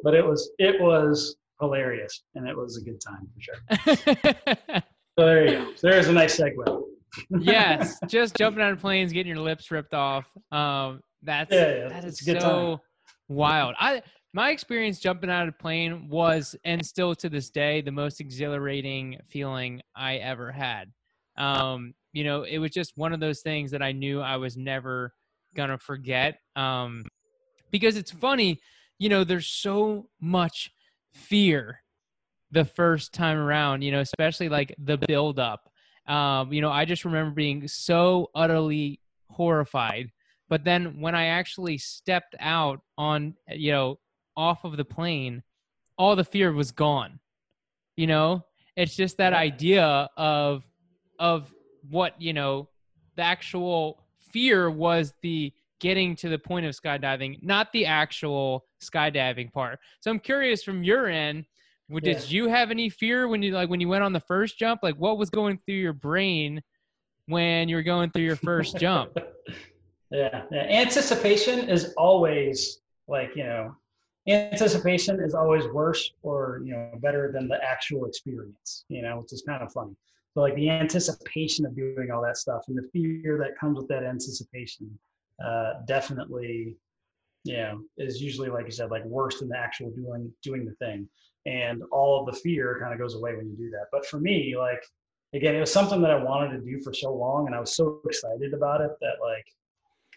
[0.04, 4.86] but it was it was hilarious, and it was a good time for sure.
[5.18, 5.72] so there you go.
[5.76, 6.84] So there's a nice segue
[7.40, 10.26] yes, just jumping out of planes, getting your lips ripped off.
[10.52, 12.78] Um, that's yeah, yeah, that is so time.
[13.30, 13.76] wild.
[13.80, 14.02] I
[14.34, 18.22] my experience jumping out of a plane was and still to this day the most
[18.22, 20.92] exhilarating feeling I ever had.
[21.38, 24.58] Um, you know, it was just one of those things that I knew I was
[24.58, 25.14] never
[25.56, 26.40] gonna forget.
[26.56, 27.04] Um,
[27.72, 28.60] because it's funny,
[29.00, 30.72] you know, there's so much
[31.14, 31.82] fear
[32.52, 35.71] the first time around, you know, especially like the build up
[36.12, 40.12] um, you know, I just remember being so utterly horrified.
[40.50, 44.00] But then when I actually stepped out on, you know,
[44.36, 45.42] off of the plane,
[45.98, 47.20] all the fear was gone.
[47.96, 48.44] You know,
[48.76, 50.64] it's just that idea of
[51.20, 51.54] of
[51.90, 52.68] what you know
[53.16, 59.52] the actual fear was the getting to the point of skydiving not the actual skydiving
[59.52, 61.46] part so i'm curious from your end
[62.00, 62.26] did yeah.
[62.28, 64.82] you have any fear when you like when you went on the first jump?
[64.84, 66.62] Like what was going through your brain
[67.26, 69.18] when you were going through your first jump?
[70.14, 70.44] Yeah.
[70.52, 70.64] yeah.
[70.64, 73.74] Anticipation is always like, you know,
[74.28, 79.32] anticipation is always worse or, you know, better than the actual experience, you know, which
[79.32, 79.96] is kind of funny.
[80.36, 83.88] But like the anticipation of doing all that stuff and the fear that comes with
[83.88, 85.00] that anticipation
[85.42, 86.76] uh, definitely,
[87.46, 90.76] you know, is usually like you said, like worse than the actual doing doing the
[90.86, 91.08] thing
[91.46, 93.86] and all of the fear kind of goes away when you do that.
[93.92, 94.84] But for me, like
[95.34, 97.76] again, it was something that I wanted to do for so long, and I was
[97.76, 99.46] so excited about it that like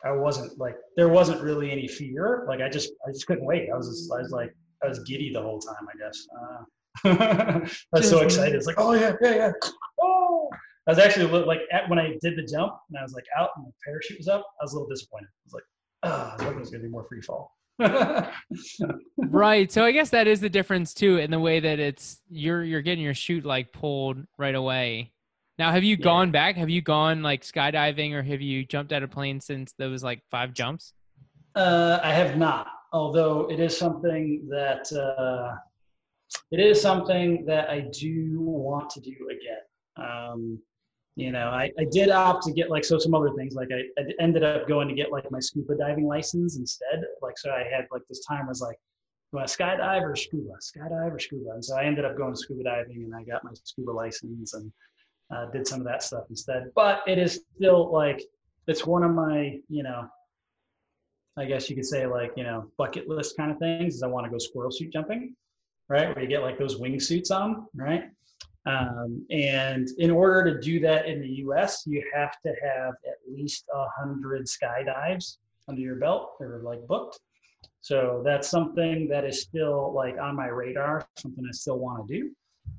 [0.05, 2.45] I wasn't like there wasn't really any fear.
[2.49, 3.70] Like I just I just couldn't wait.
[3.72, 5.89] I was just, I was like I was giddy the whole time.
[5.89, 8.55] I guess uh, I was so excited.
[8.55, 9.53] It's like oh yeah yeah yeah
[10.01, 10.49] oh
[10.87, 13.51] I was actually like at, when I did the jump and I was like out
[13.57, 15.29] and the parachute was up, I was a little disappointed.
[15.29, 15.62] I was like,
[16.03, 17.53] oh, I was hoping it was gonna be more free fall.
[19.18, 19.70] Right.
[19.72, 22.83] So I guess that is the difference too in the way that it's you're you're
[22.83, 25.12] getting your chute like pulled right away.
[25.59, 26.05] Now, have you yeah.
[26.05, 26.57] gone back?
[26.57, 30.20] Have you gone like skydiving or have you jumped out of plane since those like
[30.31, 30.93] five jumps?
[31.55, 32.68] Uh, I have not.
[32.93, 35.57] Although it is something that uh,
[36.51, 40.09] it is something that I do want to do again.
[40.09, 40.59] Um,
[41.17, 43.83] you know, I, I did opt to get like so some other things like I,
[44.01, 47.05] I ended up going to get like my scuba diving license instead.
[47.23, 48.77] Like so, I had like this time was like,
[49.37, 50.53] I skydive or scuba?
[50.61, 51.51] Skydive or scuba?
[51.51, 54.73] And so I ended up going scuba diving and I got my scuba license and
[55.35, 56.71] uh, did some of that stuff instead.
[56.75, 58.23] But it is still like
[58.67, 60.09] it's one of my you know,
[61.37, 63.97] I guess you could say like you know bucket list kind of things.
[63.97, 65.35] Is I want to go squirrel suit jumping,
[65.89, 66.15] right?
[66.15, 68.05] Where you get like those wingsuits on, right?
[68.67, 73.19] Um, and in order to do that in the US, you have to have at
[73.29, 75.39] least a hundred skydives
[75.69, 77.21] under your belt or like booked.
[77.81, 82.15] So that's something that is still like on my radar, something I still want to
[82.21, 82.31] do.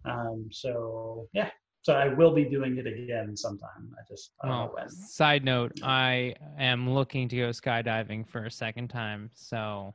[0.05, 1.49] Um, so yeah,
[1.83, 3.93] so I will be doing it again sometime.
[3.93, 8.87] I just I well, Side note: I am looking to go skydiving for a second
[8.87, 9.29] time.
[9.35, 9.93] So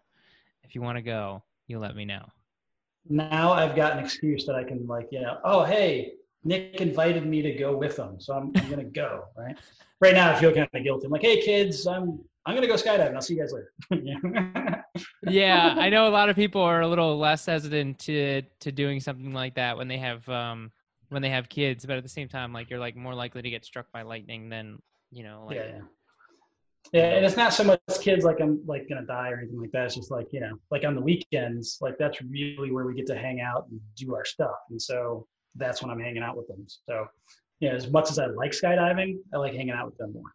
[0.62, 2.24] if you want to go, you let me know
[3.10, 6.12] now I've got an excuse that I can like, you know, oh hey,
[6.44, 9.24] Nick invited me to go with him, so I'm, I'm gonna go.
[9.36, 9.58] Right.
[10.00, 11.06] Right now, I feel kind of guilty.
[11.06, 13.14] I'm like, hey kids, I'm I'm gonna go skydiving.
[13.14, 14.84] I'll see you guys later.
[15.28, 19.00] yeah, I know a lot of people are a little less hesitant to to doing
[19.00, 20.70] something like that when they have um
[21.10, 23.50] when they have kids, but at the same time, like you're like more likely to
[23.50, 24.80] get struck by lightning than
[25.10, 25.44] you know.
[25.46, 25.80] Like, yeah, yeah.
[26.92, 29.70] Yeah, and it's not so much kids like I'm like gonna die or anything like
[29.72, 29.86] that.
[29.86, 33.06] It's just like you know, like on the weekends, like that's really where we get
[33.08, 34.56] to hang out and do our stuff.
[34.70, 36.66] And so that's when I'm hanging out with them.
[36.88, 37.06] So
[37.60, 40.32] yeah, as much as I like skydiving, I like hanging out with them more.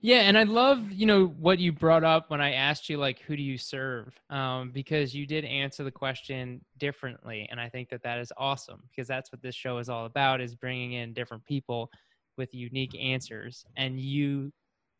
[0.00, 3.20] Yeah, and I love you know what you brought up when I asked you like
[3.20, 7.88] who do you serve, um, because you did answer the question differently, and I think
[7.90, 11.14] that that is awesome because that's what this show is all about: is bringing in
[11.14, 11.90] different people
[12.36, 14.52] with unique answers, and you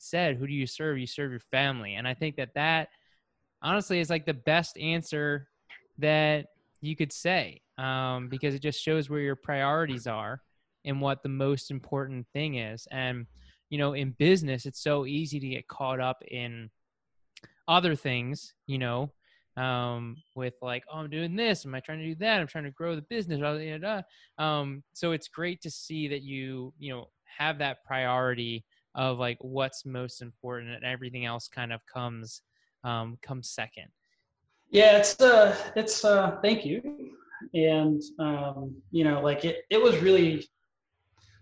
[0.05, 0.99] said, who do you serve?
[0.99, 1.95] You serve your family.
[1.95, 2.89] And I think that that
[3.63, 5.49] honestly is like the best answer
[5.99, 6.47] that
[6.81, 10.43] you could say um, because it just shows where your priorities are
[10.85, 12.87] and what the most important thing is.
[12.91, 13.27] And,
[13.71, 16.71] you know, in business, it's so easy to get caught up in
[17.67, 19.11] other things, you know,
[19.57, 21.65] um, with like, oh, I'm doing this.
[21.65, 22.41] Am I trying to do that?
[22.41, 23.41] I'm trying to grow the business.
[24.39, 28.65] Um, so it's great to see that you, you know, have that priority
[28.95, 32.43] of like what's most important and everything else kind of comes
[32.85, 33.89] um, comes second.
[34.71, 36.83] Yeah it's uh it's uh thank you.
[37.55, 40.49] And um you know like it it was really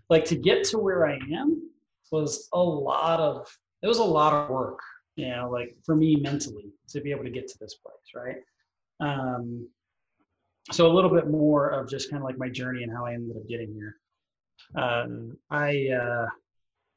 [0.09, 1.69] like to get to where i am
[2.11, 3.47] was a lot of
[3.81, 4.79] it was a lot of work
[5.15, 8.37] you know like for me mentally to be able to get to this place right?
[8.99, 9.67] Um
[10.71, 13.13] so a little bit more of just kind of like my journey and how i
[13.13, 13.95] ended up getting here.
[14.75, 16.27] Um i uh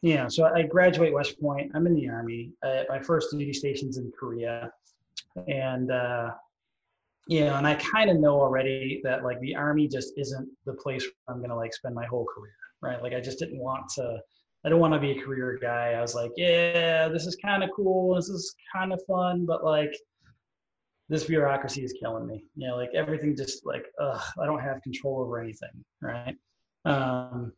[0.02, 1.72] yeah, so I graduate West Point.
[1.74, 2.52] I'm in the Army.
[2.62, 4.70] Uh, my first duty station's in Korea,
[5.48, 6.30] and uh,
[7.28, 10.74] you know, and I kind of know already that like the Army just isn't the
[10.74, 13.02] place where I'm gonna like spend my whole career, right?
[13.02, 14.18] Like I just didn't want to.
[14.64, 15.92] I don't want to be a career guy.
[15.92, 18.16] I was like, yeah, this is kind of cool.
[18.16, 19.94] This is kind of fun, but like
[21.08, 22.44] this bureaucracy is killing me.
[22.56, 26.36] You know, like everything just like, ugh, I don't have control over anything, right?
[26.84, 27.52] Um,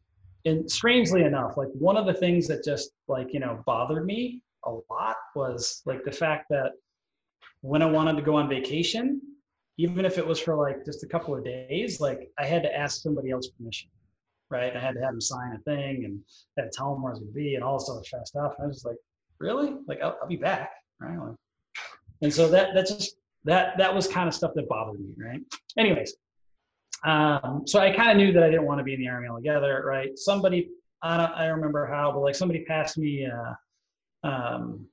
[0.45, 4.43] and strangely enough, like one of the things that just like, you know, bothered me
[4.65, 6.73] a lot was like the fact that
[7.61, 9.21] when I wanted to go on vacation,
[9.79, 12.77] even if it was for like just a couple of days, like I had to
[12.77, 13.91] ask somebody else permission,
[14.51, 14.75] right?
[14.77, 16.21] I had to have them sign a thing and
[16.57, 18.55] had to tell them where I was going to be and all this other stuff.
[18.59, 18.97] And I was like,
[19.39, 19.77] really?
[19.87, 21.35] Like I'll, I'll be back, right?
[22.23, 25.41] And so that that just that that was kind of stuff that bothered me, right?
[25.77, 26.15] Anyways,
[27.05, 29.29] um, so I kind of knew that I didn't want to be in the army
[29.29, 30.19] altogether, right?
[30.19, 30.71] Somebody,
[31.03, 34.87] I don't, I remember how, but like somebody passed me, uh, um,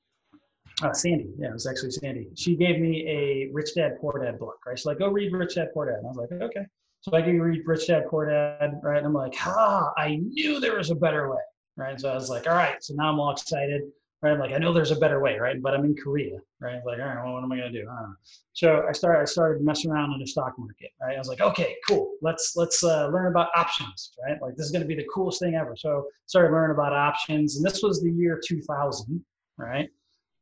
[0.84, 2.28] uh, Sandy, yeah, it was actually Sandy.
[2.36, 4.78] She gave me a Rich Dad Poor Dad book, right?
[4.78, 6.00] She's like, go read Rich Dad Poor Dad.
[6.00, 6.66] And I was like, okay.
[7.02, 8.98] So I can read Rich Dad Poor Dad, right?
[8.98, 11.42] And I'm like, ah, I knew there was a better way,
[11.78, 12.00] right?
[12.00, 12.84] So I was like, all right.
[12.84, 13.84] So now I'm all excited
[14.26, 14.40] right?
[14.40, 15.62] Like, I know there's a better way, right?
[15.62, 16.82] But I'm in Korea, right?
[16.84, 17.88] Like, all right, well, what am I gonna do?
[17.88, 18.06] I
[18.54, 21.16] so I started, I started messing around in the stock market, right?
[21.16, 22.12] I was like, okay, cool.
[22.22, 24.42] Let's let's uh, learn about options, right?
[24.42, 25.76] Like this is gonna be the coolest thing ever.
[25.76, 29.24] So started learning about options, and this was the year 2000,
[29.58, 29.90] right?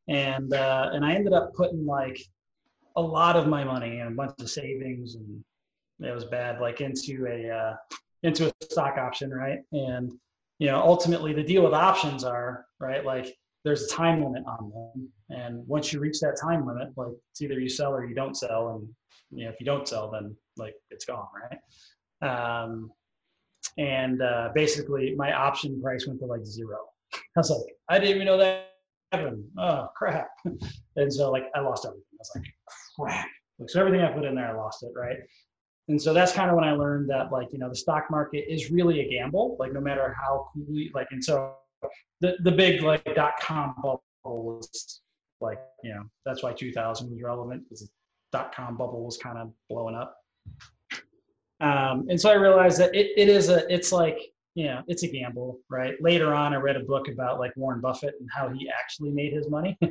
[0.07, 2.17] And uh, and I ended up putting like
[2.95, 5.43] a lot of my money and a bunch of savings, and
[5.99, 7.75] it was bad, like into a uh,
[8.23, 9.59] into a stock option, right?
[9.73, 10.13] And
[10.59, 13.03] you know, ultimately the deal with options are right.
[13.03, 17.13] Like there's a time limit on them, and once you reach that time limit, like
[17.31, 18.87] it's either you sell or you don't sell, and
[19.31, 21.59] you know if you don't sell, then like it's gone, right?
[22.63, 22.91] Um,
[23.77, 26.77] and uh, basically my option price went to like zero.
[27.13, 28.71] I was like, I didn't even know that
[29.11, 29.45] happened.
[29.57, 30.29] Oh crap!
[30.95, 32.03] And so like I lost everything.
[32.13, 32.45] I was like,
[32.99, 33.27] crap.
[33.59, 35.17] Like, so everything I put in there, I lost it, right?
[35.87, 38.45] And so that's kind of when I learned that like you know the stock market
[38.51, 39.55] is really a gamble.
[39.59, 41.55] Like no matter how coolly like, and so
[42.21, 45.01] the the big like dot com bubble was
[45.41, 47.87] like you know that's why 2000 was relevant because the
[48.31, 50.17] dot com bubble was kind of blowing up.
[51.61, 54.19] Um, and so I realized that it, it is a it's like
[54.55, 55.95] know it's a gamble, right?
[56.01, 59.33] Later on, I read a book about like Warren Buffett and how he actually made
[59.33, 59.77] his money.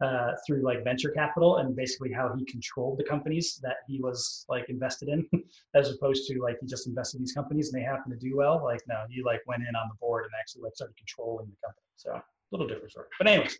[0.00, 4.44] uh, through like venture capital and basically how he controlled the companies that he was
[4.48, 5.26] like invested in,
[5.74, 8.36] as opposed to like he just invested in these companies and they happen to do
[8.36, 8.62] well.
[8.62, 11.66] Like no, he like went in on the board and actually like started controlling the
[11.66, 11.84] company.
[11.96, 13.06] So a little different story.
[13.18, 13.58] But anyways,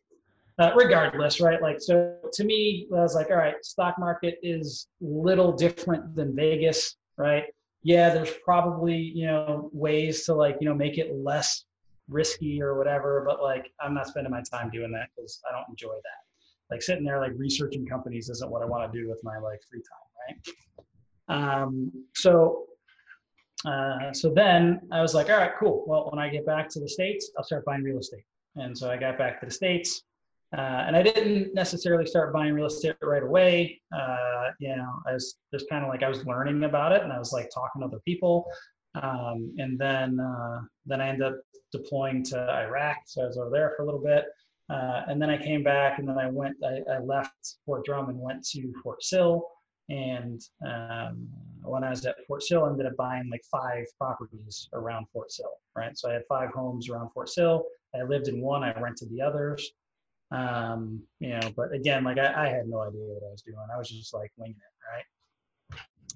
[0.58, 1.62] uh, regardless, right?
[1.62, 6.34] Like so to me, I was like, all right, stock market is little different than
[6.34, 7.44] Vegas, right?
[7.84, 11.64] Yeah, there's probably you know ways to like you know make it less
[12.08, 15.68] risky or whatever, but like I'm not spending my time doing that because I don't
[15.68, 16.24] enjoy that
[16.70, 19.60] like sitting there like researching companies isn't what I want to do with my like
[19.70, 20.48] free time,
[21.28, 21.62] right?
[21.62, 22.66] Um, so
[23.64, 25.84] uh, so then I was like, all right, cool.
[25.86, 28.24] Well, when I get back to the states, I'll start buying real estate.
[28.56, 30.02] And so I got back to the states,
[30.56, 33.80] uh, and I didn't necessarily start buying real estate right away.
[33.96, 37.12] Uh, you know, I was just kind of like I was learning about it, and
[37.12, 38.46] I was like talking to other people.
[38.94, 41.40] Um, and then uh, then I ended up
[41.72, 44.26] deploying to Iraq, so I was over there for a little bit.
[44.70, 48.08] Uh, and then I came back and then I went, I, I, left Fort Drum
[48.08, 49.46] and went to Fort Sill.
[49.90, 51.28] And um,
[51.62, 55.30] when I was at Fort Sill, I ended up buying like five properties around Fort
[55.30, 55.96] Sill, right?
[55.98, 57.64] So I had five homes around Fort Sill.
[57.94, 59.70] I lived in one, I rented the others.
[60.34, 63.56] Um, you know, but again, like I, I had no idea what I was doing.
[63.72, 65.04] I was just like winging it, right?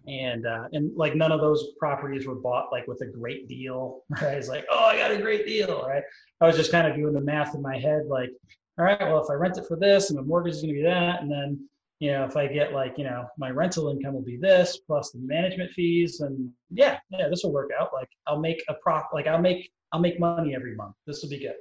[0.09, 4.03] and uh, and like none of those properties were bought like with a great deal
[4.23, 4.39] right?
[4.39, 6.03] It's like oh i got a great deal right?
[6.41, 8.31] I was just kind of doing the math in my head like
[8.79, 10.81] all right well if i rent it for this and the mortgage is going to
[10.81, 11.61] be that and then
[11.99, 15.11] you know if i get like you know my rental income will be this plus
[15.11, 17.91] the management fees and yeah yeah this will work out.
[17.93, 20.95] Like i'll make a prop like i'll make i'll make money every month.
[21.07, 21.57] This will be good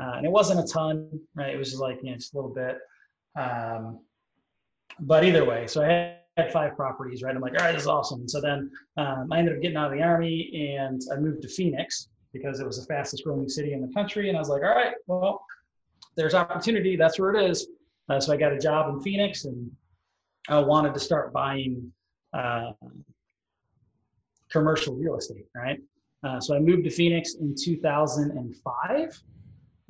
[0.00, 2.54] uh, and it wasn't a ton right it was like you know just a little
[2.54, 2.78] bit
[3.36, 4.00] um,
[5.00, 7.34] but either way so i had had five properties, right?
[7.34, 8.20] I'm like, all right, this is awesome.
[8.20, 11.42] And so then um, I ended up getting out of the army and I moved
[11.42, 14.28] to Phoenix because it was the fastest growing city in the country.
[14.28, 15.44] And I was like, all right, well,
[16.16, 16.96] there's opportunity.
[16.96, 17.68] That's where it is.
[18.08, 19.70] Uh, so I got a job in Phoenix and
[20.48, 21.92] I wanted to start buying
[22.32, 22.72] uh,
[24.50, 25.78] commercial real estate, right?
[26.24, 29.22] Uh, so I moved to Phoenix in 2005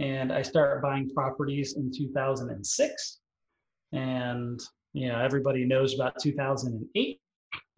[0.03, 3.18] and I started buying properties in 2006.
[3.92, 4.61] And
[4.92, 7.20] you know everybody knows about 2008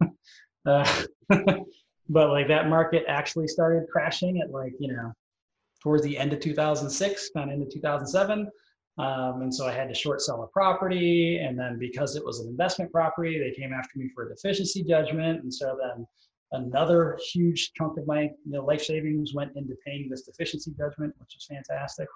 [0.65, 1.03] uh,
[2.09, 5.13] but like that market actually started crashing at like you know
[5.81, 8.49] towards the end of 2006 kind of into 2007
[8.97, 11.39] um, and so i had to short sell a property.
[11.39, 14.83] And then because it was an investment property they came after me for a deficiency
[14.83, 15.43] judgment.
[15.43, 16.05] And so then
[16.51, 21.13] another huge chunk of my you know, life savings went into paying this deficiency judgment
[21.19, 22.07] which is fantastic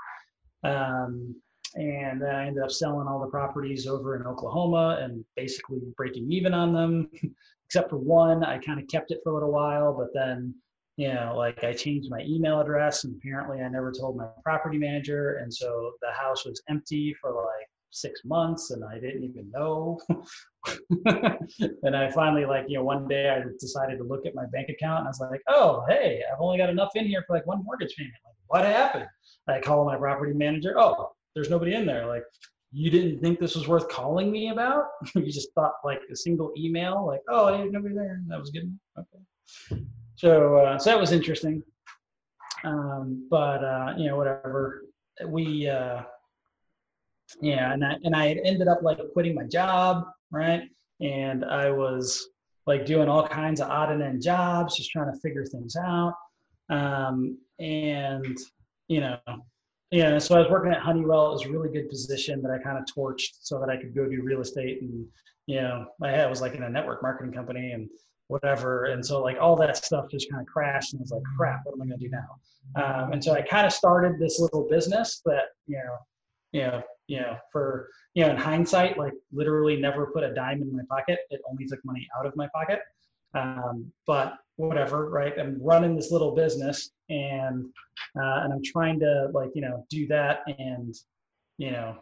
[0.64, 1.36] um,
[1.76, 6.54] and I ended up selling all the properties over in Oklahoma and basically breaking even
[6.54, 7.10] on them,
[7.68, 8.44] except for one.
[8.44, 10.56] I kind of kept it for a little while, but then,
[10.98, 14.78] you know, like I changed my email address and apparently I never told my property
[14.78, 15.38] manager.
[15.38, 20.00] And so the house was empty for like six months and I didn't even know.
[21.84, 24.70] and I finally, like, you know, one day I decided to look at my bank
[24.70, 27.46] account and I was like, oh, hey, I've only got enough in here for like
[27.48, 28.14] one mortgage payment.
[28.26, 29.08] Like, what happened?
[29.48, 30.76] I call my property manager.
[30.78, 32.06] Oh, there's nobody in there.
[32.06, 32.24] Like,
[32.72, 34.86] you didn't think this was worth calling me about?
[35.16, 38.22] you just thought like a single email, like, oh, there's nobody there.
[38.28, 38.78] That was good.
[38.98, 39.84] Okay.
[40.16, 41.64] So, uh, so that was interesting.
[42.64, 44.84] Um, but uh, you know, whatever.
[45.26, 46.04] We, uh,
[47.42, 50.64] yeah, and I and I ended up like quitting my job, right?
[51.02, 52.30] And I was
[52.68, 56.14] like doing all kinds of odd and end jobs, just trying to figure things out.
[56.70, 58.38] Um, and
[58.88, 59.18] you know,
[59.92, 61.30] yeah, so I was working at Honeywell.
[61.30, 63.96] It was a really good position that I kind of torched so that I could
[63.96, 64.82] go do real estate.
[64.82, 65.06] And,
[65.48, 67.90] you know, my head was like in a network marketing company and
[68.28, 68.86] whatever.
[68.86, 70.94] And so, like, all that stuff just kind of crashed.
[70.94, 72.84] And I was like, crap, what am I going to do now?
[72.84, 75.98] Um, and so I kind of started this little business that, you know,
[76.52, 80.62] you know, you know, for, you know, in hindsight, like literally never put a dime
[80.62, 81.20] in my pocket.
[81.32, 82.80] It only took money out of my pocket.
[83.34, 85.34] Um, but whatever, right?
[85.40, 87.66] I'm running this little business and
[88.16, 90.94] uh, and I'm trying to like you know do that and
[91.58, 91.98] you know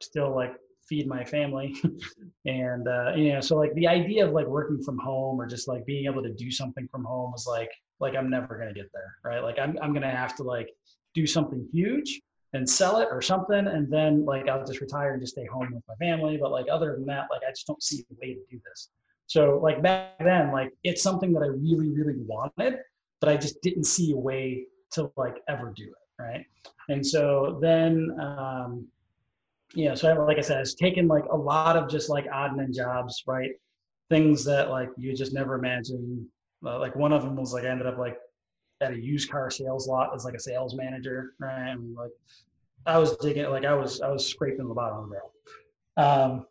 [0.00, 0.54] still like
[0.88, 1.74] feed my family
[2.46, 5.68] and uh, you know so like the idea of like working from home or just
[5.68, 7.70] like being able to do something from home was like
[8.00, 9.42] like I'm never gonna get there, right?
[9.42, 10.70] Like I'm I'm gonna have to like
[11.14, 12.20] do something huge
[12.54, 15.72] and sell it or something, and then like I'll just retire and just stay home
[15.72, 16.36] with my family.
[16.36, 18.90] But like other than that, like I just don't see a way to do this.
[19.26, 22.78] So like back then, like it's something that I really, really wanted,
[23.20, 26.44] but I just didn't see a way to like ever do it, right?
[26.88, 28.86] And so then, um,
[29.74, 32.58] know, so I, like I said, it's taken like a lot of just like odd
[32.58, 33.52] and jobs, right?
[34.10, 36.28] Things that like you just never imagine.
[36.64, 38.18] Uh, like one of them was like I ended up like
[38.82, 41.70] at a used car sales lot as like a sales manager, right?
[41.70, 42.10] And like
[42.86, 45.32] I was digging, like I was I was scraping the bottom of the barrel.
[45.96, 46.46] Um,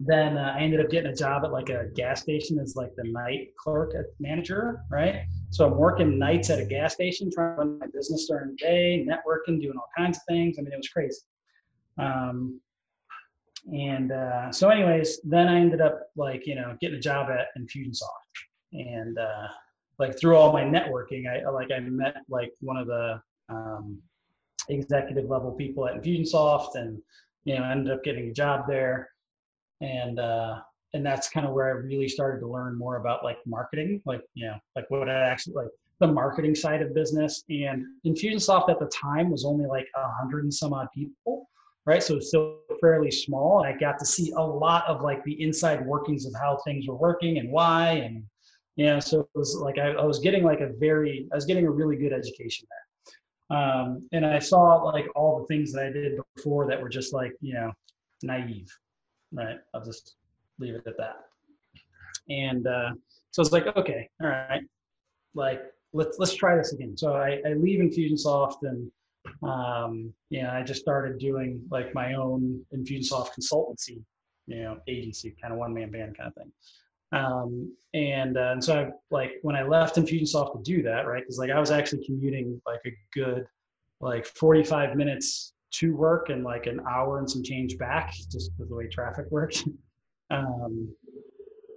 [0.00, 2.94] then uh, I ended up getting a job at like a gas station as like
[2.96, 5.24] the night clerk manager, right?
[5.50, 8.56] So I'm working nights at a gas station, trying to run my business during the
[8.56, 10.58] day, networking, doing all kinds of things.
[10.58, 11.20] I mean, it was crazy.
[11.98, 12.60] Um,
[13.72, 17.48] and uh, so, anyways, then I ended up like you know getting a job at
[17.58, 18.02] Infusionsoft,
[18.72, 19.48] and uh,
[19.98, 23.98] like through all my networking, I like I met like one of the um,
[24.68, 27.00] executive level people at Infusionsoft, and
[27.44, 29.10] you know ended up getting a job there
[29.80, 30.60] and uh,
[30.94, 34.22] and that's kind of where I really started to learn more about like marketing, like
[34.34, 35.68] you know, like what I actually like
[36.00, 37.44] the marketing side of business.
[37.48, 41.48] And Infusionsoft at the time was only like a hundred and some odd people,
[41.84, 42.02] right?
[42.02, 43.64] So still fairly small.
[43.64, 46.96] I got to see a lot of like the inside workings of how things were
[46.96, 48.24] working and why, and
[48.84, 51.66] know, so it was like I, I was getting like a very, I was getting
[51.66, 53.58] a really good education there.
[53.58, 57.14] Um, and I saw like all the things that I did before that were just
[57.14, 57.72] like you know
[58.22, 58.68] naive,
[59.32, 59.58] right?
[59.72, 60.16] I'll just
[60.58, 61.16] leave it at that.
[62.28, 62.90] And uh,
[63.30, 64.62] so it's like, okay, all right,
[65.34, 65.62] like
[65.92, 66.96] let's let's try this again.
[66.96, 68.90] So I, I leave Infusionsoft and
[69.42, 74.02] um, you know I just started doing like my own Infusionsoft consultancy,
[74.46, 76.52] you know, agency, kind of one man band kind of thing.
[77.12, 81.22] Um, and uh, and so I like when I left Infusionsoft to do that, right?
[81.22, 83.46] Because like I was actually commuting like a good
[84.00, 88.66] like 45 minutes to work and like an hour and some change back, just the
[88.74, 89.64] way traffic works.
[90.30, 90.94] um,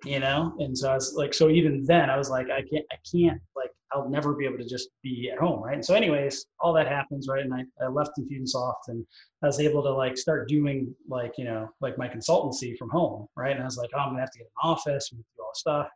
[0.06, 2.86] you know, and so I was like, so even then I was like, I can't,
[2.92, 5.74] I can't, like, I'll never be able to just be at home, right?
[5.74, 7.44] And so, anyways, all that happens, right?
[7.44, 9.06] And I, I left Infusionsoft and
[9.44, 13.28] I was able to like start doing like, you know, like my consultancy from home,
[13.36, 13.52] right?
[13.52, 15.52] And I was like, oh, I'm gonna have to get an office and do all
[15.54, 15.88] this stuff,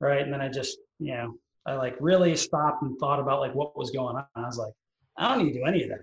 [0.00, 0.22] right?
[0.22, 1.34] And then I just, you know,
[1.66, 4.26] I like really stopped and thought about like what was going on.
[4.34, 4.72] I was like,
[5.16, 6.00] I don't need to do any of that.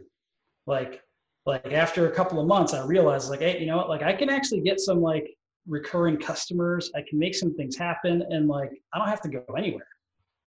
[0.65, 1.01] Like,
[1.45, 3.89] like after a couple of months, I realized like, hey, you know what?
[3.89, 5.27] Like I can actually get some like
[5.67, 6.91] recurring customers.
[6.95, 9.87] I can make some things happen, and like I don't have to go anywhere.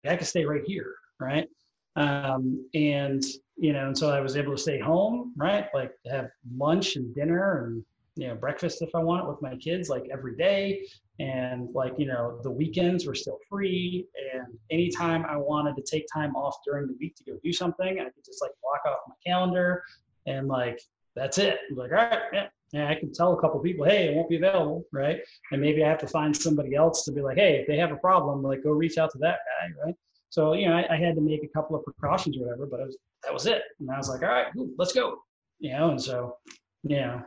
[0.07, 1.49] I could stay right here, right?
[1.97, 3.23] Um, and
[3.57, 5.69] you know, and so I was able to stay home, right?
[5.75, 7.85] Like have lunch and dinner and
[8.17, 10.87] you know breakfast if I want with my kids, like every day.
[11.19, 16.07] And like you know, the weekends were still free, and anytime I wanted to take
[16.13, 18.99] time off during the week to go do something, I could just like block off
[19.09, 19.83] my calendar
[20.27, 20.79] and like
[21.15, 21.59] that's it.
[21.71, 24.29] I'm like, all right, yeah, yeah, I can tell a couple people, hey, it won't
[24.29, 25.21] be available, right?
[25.53, 27.93] And maybe I have to find somebody else to be like, hey, if they have
[27.93, 29.95] a problem, like go reach out to that guy, right?
[30.31, 32.81] So you know, I, I had to make a couple of precautions or whatever, but
[32.81, 33.63] was, that was it.
[33.81, 34.47] And I was like, all right,
[34.77, 35.19] let's go,
[35.59, 35.91] you know.
[35.91, 36.37] And so,
[36.83, 37.23] you know,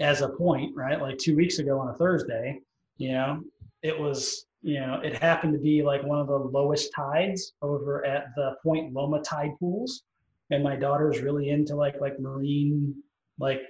[0.00, 1.00] as a point, right?
[1.00, 2.60] Like two weeks ago on a Thursday,
[2.98, 3.42] you know,
[3.82, 8.04] it was you know, it happened to be like one of the lowest tides over
[8.06, 10.04] at the Point Loma tide pools
[10.50, 12.94] and my daughter's really into like like marine
[13.38, 13.62] like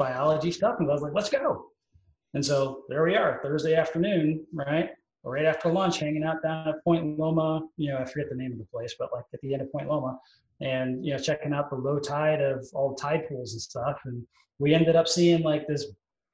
[0.00, 0.76] biology stuff.
[0.78, 1.66] And i was like let's go.
[2.34, 4.90] And so there we are thursday afternoon right?
[5.22, 7.60] Right after lunch hanging out down at point loma.
[7.76, 9.70] You know i forget the name of the place but like at the end of
[9.70, 10.18] point loma.
[10.60, 14.00] And you know checking out the low tide of all the tide pools and stuff.
[14.06, 14.26] And
[14.58, 15.86] we ended up seeing like this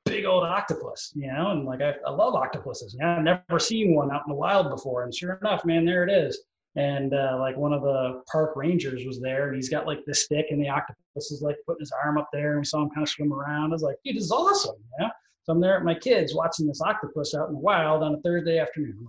[0.05, 1.51] big old octopus you know?
[1.51, 2.95] And like i, I love octopuses.
[2.95, 5.03] You know, i've never seen one out in the wild before.
[5.03, 6.41] And sure enough man there it is
[6.77, 10.25] and uh, like one of the park rangers was there and he's got like this
[10.25, 12.91] stick and the octopus is like putting his arm up there and we saw him
[12.91, 13.71] kind of swim around.
[13.71, 15.09] I was like dude this is awesome yeah
[15.45, 18.21] so i'm there at my kids watching this octopus out in the wild on a
[18.21, 19.07] thursday afternoon.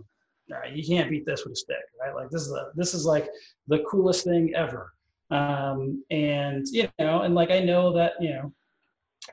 [0.51, 2.15] All right you can't beat this with a stick right?
[2.15, 3.29] Like this is a, this is like
[3.67, 4.93] the coolest thing ever.
[5.29, 8.53] Um, and you know and like i know that you know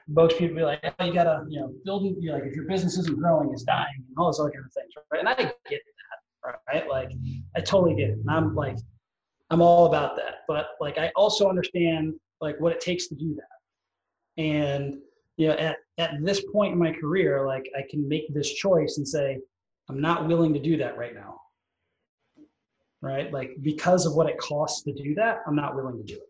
[0.08, 2.98] most people be like, oh, you gotta, you know, building, you like if your business
[2.98, 5.20] isn't growing, it's dying, and all those other kind of things, right?
[5.20, 5.80] And I get
[6.44, 6.88] right?
[6.88, 7.12] Like
[7.56, 8.18] I totally get it.
[8.18, 8.76] And I'm like,
[9.50, 10.40] I'm all about that.
[10.48, 14.42] But like I also understand like what it takes to do that.
[14.42, 14.98] And
[15.36, 18.98] you know, at, at this point in my career, like I can make this choice
[18.98, 19.38] and say,
[19.88, 21.40] I'm not willing to do that right now.
[23.02, 23.32] right?
[23.32, 26.28] Like because of what it costs to do that, I'm not willing to do it.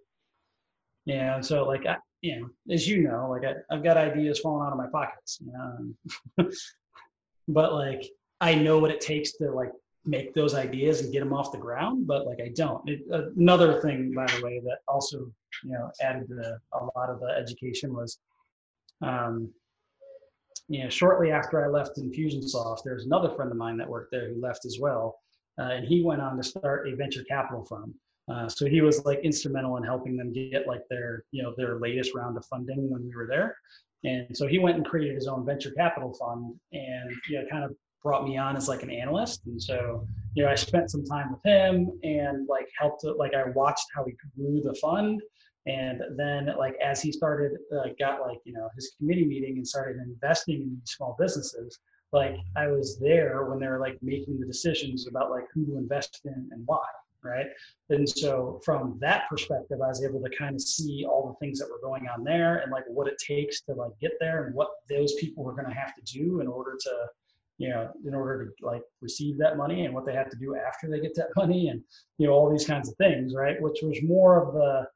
[1.06, 4.40] Yeah, and so like I, you know, as you know, like I, I've got ideas
[4.40, 6.50] falling out of my pockets, you know,
[7.48, 8.02] but like
[8.40, 9.70] I know what it takes to like
[10.06, 12.86] make those ideas and get them off the ground, but like I don't.
[12.88, 15.30] It, uh, another thing, by the way, that also
[15.64, 18.18] you know added the, a lot of the education was,
[19.02, 19.50] um,
[20.68, 24.28] you know, shortly after I left Infusionsoft, there's another friend of mine that worked there
[24.28, 25.18] who left as well,
[25.58, 27.94] uh, and he went on to start a venture capital fund.
[28.26, 31.78] Uh, so he was like instrumental in helping them get like their you know their
[31.78, 33.56] latest round of funding when we were there.
[34.04, 37.64] And so he went and created his own venture capital fund and you know kind
[37.64, 37.74] of
[38.04, 39.46] brought me on as like an analyst.
[39.46, 43.50] And so, you know, I spent some time with him and like helped, like I
[43.50, 45.20] watched how he grew the fund.
[45.66, 49.66] And then like, as he started, uh, got like, you know, his committee meeting and
[49.66, 51.78] started investing in small businesses,
[52.12, 55.78] like I was there when they were like making the decisions about like who to
[55.78, 56.84] invest in and why
[57.24, 57.46] right?
[57.90, 61.58] And so from that perspective, I was able to kind of see all the things
[61.58, 64.54] that were going on there and like what it takes to like get there and
[64.54, 67.06] what those people were going to have to do in order to
[67.58, 70.56] you know, in order to like receive that money and what they have to do
[70.56, 71.82] after they get that money and,
[72.18, 73.60] you know, all these kinds of things, right?
[73.60, 74.86] Which was more of the,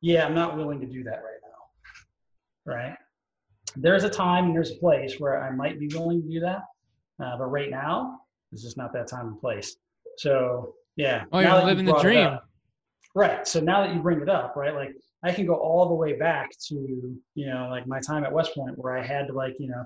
[0.00, 2.96] yeah, I'm not willing to do that right now, right?
[3.76, 6.62] There's a time and there's a place where I might be willing to do that.
[7.22, 8.20] Uh, but right now,
[8.52, 9.76] it's just not that time and place.
[10.18, 11.24] So, yeah.
[11.32, 12.26] Oh, you're living the dream.
[12.26, 12.48] Up,
[13.14, 13.46] right.
[13.46, 16.14] So now that you bring it up, right, like I can go all the way
[16.14, 16.74] back to,
[17.34, 19.84] you know, like my time at West Point where I had to like, you know,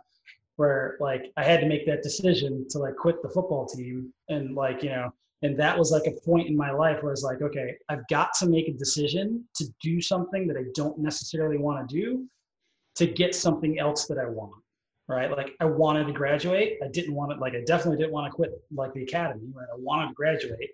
[0.60, 4.54] where like I had to make that decision to like quit the football team and
[4.54, 7.22] like, you know, and that was like a point in my life where I was
[7.22, 11.56] like, okay, I've got to make a decision to do something that I don't necessarily
[11.56, 12.26] want to do
[12.96, 14.52] to get something else that I want.
[15.08, 15.30] Right.
[15.30, 16.76] Like I wanted to graduate.
[16.84, 19.66] I didn't want to like I definitely didn't want to quit like the academy, right?
[19.72, 20.72] I wanted to graduate.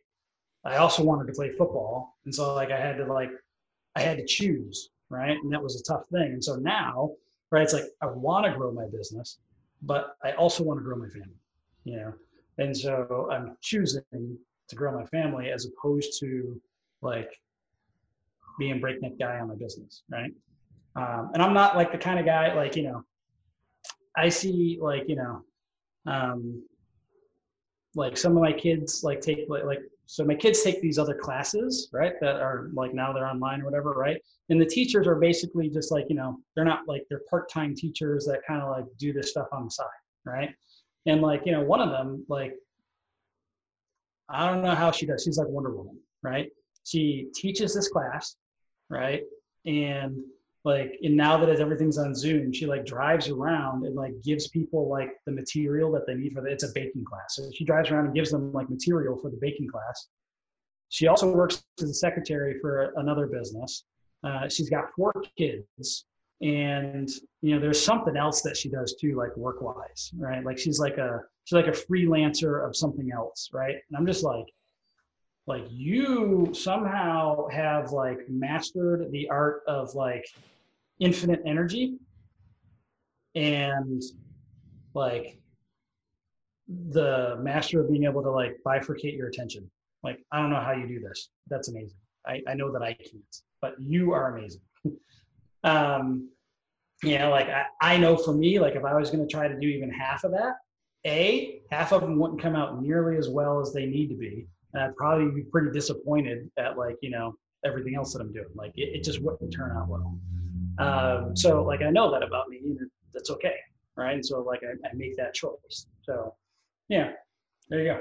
[0.65, 2.17] I also wanted to play football.
[2.25, 3.31] And so like I had to like
[3.95, 5.37] I had to choose, right?
[5.41, 6.33] And that was a tough thing.
[6.33, 7.13] And so now,
[7.53, 9.39] right, it's like I want to grow my business
[9.83, 11.39] but I also want to grow my family,
[11.85, 12.13] you know?
[12.59, 14.03] And so I'm choosing
[14.69, 16.61] to grow my family as opposed to
[17.03, 17.31] like
[18.59, 20.33] being breakneck guy on my business, right?
[20.97, 23.05] Um, and I'm not like the kind of guy like you know,
[24.17, 25.43] I see like you know,
[26.07, 26.63] um,
[27.95, 31.15] like some of my kids like take like, like so my kids take these other
[31.15, 34.21] classes right that are like now they're online or whatever right?
[34.49, 38.25] And the teachers are basically just like you know they're not like they're part-time teachers
[38.27, 39.87] that kind of like do this stuff on the side
[40.25, 40.55] right?
[41.07, 42.55] And like you know one of them like
[44.29, 46.51] i don't know how she does she's like wonder woman right?
[46.85, 48.37] She teaches this class
[48.89, 49.23] right?
[49.65, 50.19] And
[50.67, 54.89] like and now that everything's on zoom she like drives around and like gives people
[54.89, 57.37] like the material that they need for the it's a baking class.
[57.37, 60.09] So she drives around and gives them like material for the baking class.
[60.89, 63.85] She also works as a secretary for another business.
[64.25, 66.05] Uh, she's got four kids
[66.43, 67.09] and
[67.43, 70.45] you know there's something else that she does too like work wise right?
[70.45, 73.77] Like she's like a she's like a freelancer of something else right?
[73.89, 74.47] And i'm just like
[75.47, 80.27] like you somehow have like mastered the art of like
[81.01, 81.99] infinite energy
[83.35, 84.03] and
[84.95, 85.39] like
[86.69, 89.71] the master of being able to like bifurcate your attention.
[90.03, 91.29] Like, I don't know how you do this.
[91.49, 91.99] That's amazing.
[92.27, 94.63] I, I know that I can't, but you are amazing.
[95.65, 96.29] um,
[97.03, 99.49] you know, like I, I know for me, like if I was going to try
[99.49, 100.55] to do even half of that,
[101.07, 104.47] A, half of them wouldn't come out nearly as well as they need to be.
[104.73, 107.35] And I'd probably be pretty disappointed at like, you know,
[107.65, 108.47] everything else that I'm doing.
[108.55, 110.19] Like it, it just wouldn't turn out well.
[110.79, 112.79] Um, so like I know that about me, and
[113.15, 113.57] that's okay,
[113.97, 114.15] right?
[114.15, 115.87] And so like I, I make that choice.
[116.03, 116.35] So
[116.89, 117.13] yeah,
[117.69, 118.01] there you go.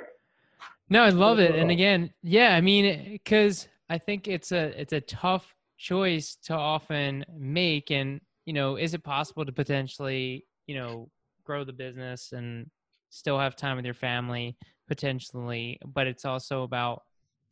[0.89, 1.55] No, I love it.
[1.55, 6.53] And again, yeah, I mean, because I think it's a it's a tough choice to
[6.53, 11.09] often make, and you know, is it possible to potentially you know
[11.43, 12.69] grow the business and
[13.09, 14.57] still have time with your family
[14.87, 15.79] potentially?
[15.85, 17.03] But it's also about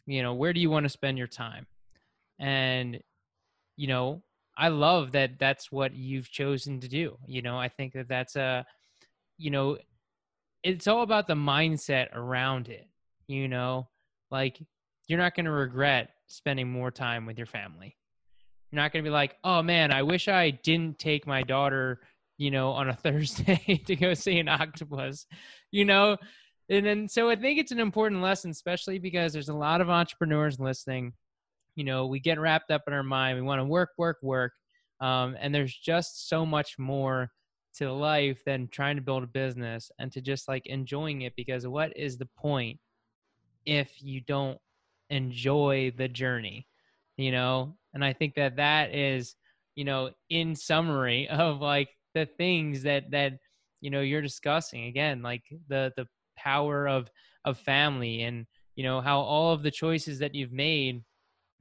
[0.05, 1.65] you know where do you want to spend your time,
[2.39, 2.99] and
[3.77, 4.21] you know
[4.57, 7.17] I love that that's what you've chosen to do.
[7.27, 8.65] You know, I think that that's a,
[9.37, 9.77] you know,
[10.63, 12.87] it's all about the mindset around it.
[13.27, 13.87] You know,
[14.31, 14.59] like
[15.07, 17.95] you're not going to regret spending more time with your family.
[18.71, 22.01] You're not going to be like, oh man, I wish I didn't take my daughter,
[22.37, 25.25] you know, on a Thursday to go see an octopus,
[25.71, 26.17] you know?
[26.69, 29.89] And then, so I think it's an important lesson, especially because there's a lot of
[29.89, 31.13] entrepreneurs listening
[31.75, 34.53] you know we get wrapped up in our mind we want to work work work
[34.99, 37.29] um, and there's just so much more
[37.75, 41.65] to life than trying to build a business and to just like enjoying it because
[41.67, 42.79] what is the point
[43.65, 44.57] if you don't
[45.09, 46.67] enjoy the journey
[47.17, 47.75] you know?
[47.93, 49.35] And i think that that is
[49.75, 53.33] you know in summary of like the things that that
[53.81, 56.05] you know you're discussing again like the the
[56.37, 57.09] power of
[57.45, 58.45] of family and
[58.75, 61.03] you know how all of the choices that you've made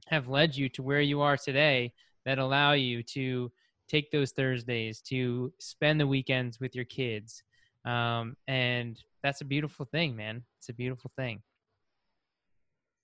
[0.07, 1.93] have led you to where you are today
[2.25, 3.51] that allow you to
[3.87, 7.43] take those thursdays to spend the weekends with your kids
[7.85, 11.41] um, and that's a beautiful thing man it's a beautiful thing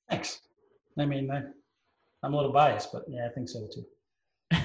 [0.10, 0.40] thanks
[0.98, 1.44] i mean I,
[2.24, 3.86] i'm a little biased but yeah i think so too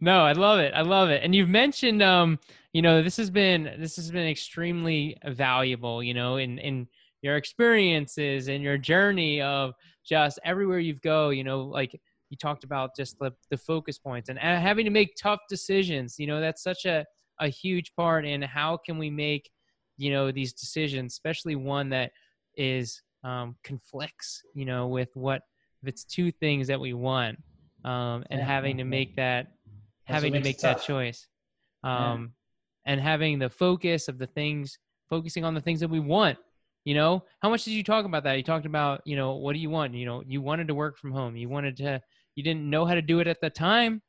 [0.00, 0.72] no, I love it.
[0.74, 1.22] I love it.
[1.22, 2.38] And you've mentioned, um,
[2.72, 6.02] you know, this has been this has been extremely valuable.
[6.02, 6.88] You know, in in
[7.24, 9.72] your experiences and your journey of
[10.06, 11.30] just everywhere you go.
[11.30, 11.98] You know, like
[12.28, 16.16] you talked about just the the focus points and having to make tough decisions.
[16.18, 17.04] You know, that's such a
[17.40, 19.50] a huge part in how can we make
[19.96, 22.12] you know these decisions, especially one that
[22.56, 24.42] is um, conflicts.
[24.54, 25.40] You know, with what
[25.82, 27.38] if it's two things that we want
[27.86, 29.46] um, and yeah, having to make that
[30.04, 31.26] having to make that choice
[31.84, 32.32] um,
[32.84, 32.92] yeah.
[32.92, 36.36] and having the focus of the things focusing on the things that we want
[36.84, 39.52] you know how much did you talk about that you talked about you know what
[39.52, 42.00] do you want you know you wanted to work from home you wanted to
[42.34, 44.02] you didn't know how to do it at the time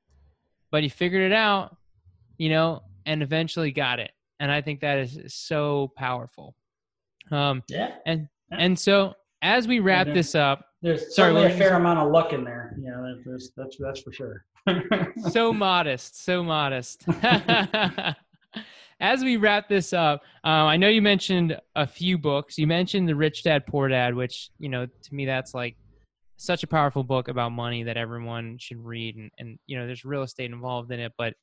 [0.71, 1.75] but you figured it out
[2.37, 6.55] you know and eventually got it and i think that is so powerful
[7.31, 8.57] um yeah and yeah.
[8.59, 12.31] and so as we wrap this up there's Sorry, certainly a fair amount of luck
[12.31, 12.75] in there.
[12.79, 14.45] You know, that's that's that's for sure.
[15.31, 17.05] so modest, so modest.
[18.99, 22.57] As we wrap this up, um, I know you mentioned a few books.
[22.57, 25.75] You mentioned the Rich Dad Poor Dad, which you know to me that's like
[26.37, 30.05] such a powerful book about money that everyone should read, and and you know there's
[30.05, 31.33] real estate involved in it, but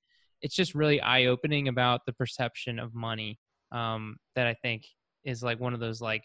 [0.41, 3.39] it's just really eye opening about the perception of money
[3.71, 4.85] um, that I think
[5.25, 6.25] is like one of those like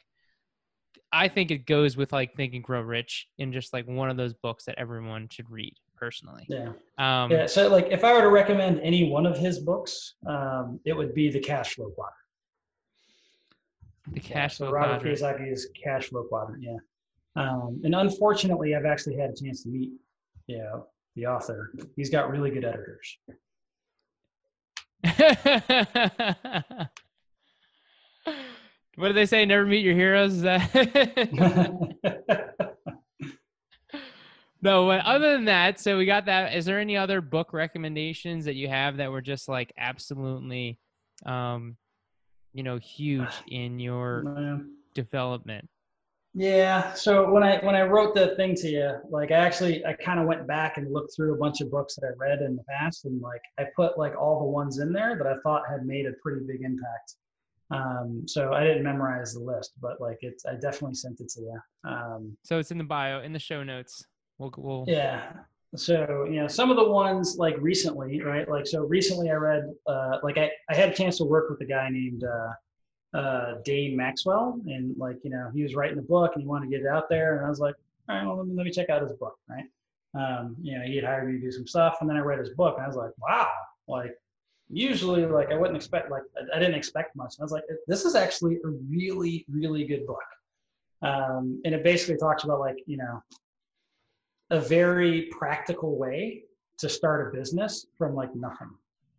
[1.12, 4.18] I think it goes with like Think and Grow Rich in just like one of
[4.18, 6.46] those books that everyone should read personally.
[6.50, 6.72] Yeah.
[6.98, 7.46] Um, yeah.
[7.46, 11.14] So like if I were to recommend any one of his books, um, it would
[11.14, 12.16] be the cash flow quadrant.
[14.14, 16.64] The cash yeah, flow so Robert Kiyosaki's cash flow quadrant.
[16.64, 16.78] Yeah.
[17.36, 19.92] Um, and unfortunately, I've actually had a chance to meet,
[20.48, 21.72] you know, the author.
[21.96, 23.18] He's got really good editors.
[28.98, 29.46] What do they say?
[29.46, 30.34] Never meet your heroes.
[30.34, 30.72] Is that?
[34.62, 34.88] no.
[34.88, 36.54] But other than that, so we got that.
[36.54, 40.80] Is there any other book recommendations that you have that were just like absolutely,
[41.26, 41.78] um,
[42.54, 44.62] you know, huge in your
[44.94, 45.68] development?
[46.34, 46.94] Yeah.
[46.94, 50.20] So when I when I wrote the thing to you, like I actually I kind
[50.20, 52.64] of went back and looked through a bunch of books that I read in the
[52.64, 55.86] past, and like I put like all the ones in there that I thought had
[55.86, 57.16] made a pretty big impact
[57.70, 61.42] um, so I didn't memorize the list, but like it's, I definitely sent it to
[61.42, 61.60] you.
[61.84, 64.06] Um, so it's in the bio, in the show notes.
[64.38, 64.86] We'll, we'll.
[64.88, 65.32] Yeah.
[65.76, 68.48] So, you know, some of the ones like recently, right?
[68.50, 71.60] Like, so recently I read, uh, like I, I had a chance to work with
[71.62, 74.60] a guy named, uh, uh, Dane Maxwell.
[74.66, 76.88] And like, you know, he was writing a book and he wanted to get it
[76.88, 77.38] out there.
[77.38, 77.76] And I was like,
[78.08, 79.38] all right, well, let me, let me check out his book.
[79.50, 79.66] Right.
[80.14, 82.40] Um, you know, he had hired me to do some stuff and then I read
[82.40, 83.52] his book and I was like, wow,
[83.88, 84.16] like
[84.70, 86.24] usually like I wouldn't expect like
[86.54, 87.36] I didn't expect much.
[87.36, 90.20] And I was like, this is actually a really really good book,
[91.02, 93.22] um, and it basically talks about like you know
[94.50, 96.44] a very practical way
[96.80, 98.70] to start a business from like nothing,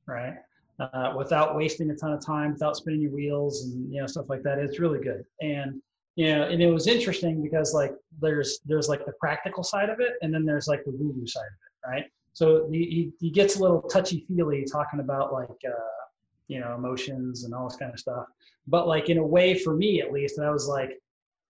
[0.07, 0.35] right?
[0.79, 4.29] Uh, without wasting a ton of time, without spinning your wheels and you know stuff
[4.29, 4.59] like that.
[4.59, 5.83] It's really good, and
[6.17, 10.01] you know, and it was interesting because like there's there's like the practical side of
[10.01, 12.07] it, and then there's like the woo woo side of it, right?
[12.39, 16.05] so he, he gets a little touchy feely talking about like uh,
[16.47, 18.27] you know emotions and all this kind of stuff
[18.69, 21.01] but like in a way for me at least and i was like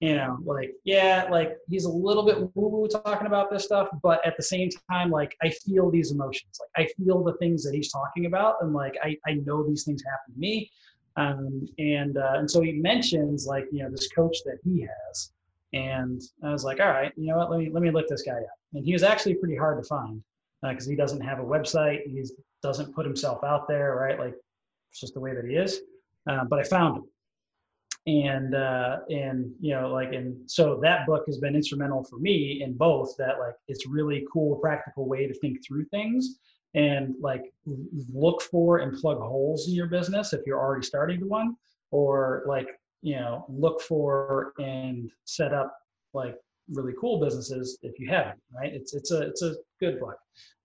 [0.00, 3.88] you know like yeah like he's a little bit woo woo talking about this stuff
[4.02, 7.64] but at the same time like i feel these emotions like i feel the things
[7.64, 10.70] that he's talking about and like i, I know these things happen to me
[11.16, 15.32] um, and uh, and so he mentions like you know this coach that he has
[15.72, 18.22] and i was like all right you know what let me let me look this
[18.22, 20.22] guy up and he was actually pretty hard to find
[20.62, 22.02] because uh, he doesn't have a website.
[22.04, 22.24] He
[22.62, 24.18] doesn't put himself out there, right?
[24.18, 24.34] Like
[24.90, 25.80] it's just the way that he is.
[26.28, 27.04] Uh, but I found him,
[28.08, 32.62] and uh, and you know, like, and so that book has been instrumental for me
[32.62, 36.38] in both that like it's really cool, practical way to think through things
[36.74, 37.52] and like
[38.12, 41.54] look for and plug holes in your business if you're already starting one,
[41.90, 42.68] or like
[43.02, 45.76] you know, look for and set up
[46.14, 46.34] like
[46.70, 48.72] really cool businesses if you haven't, right?
[48.72, 50.16] It's it's a it's a good book.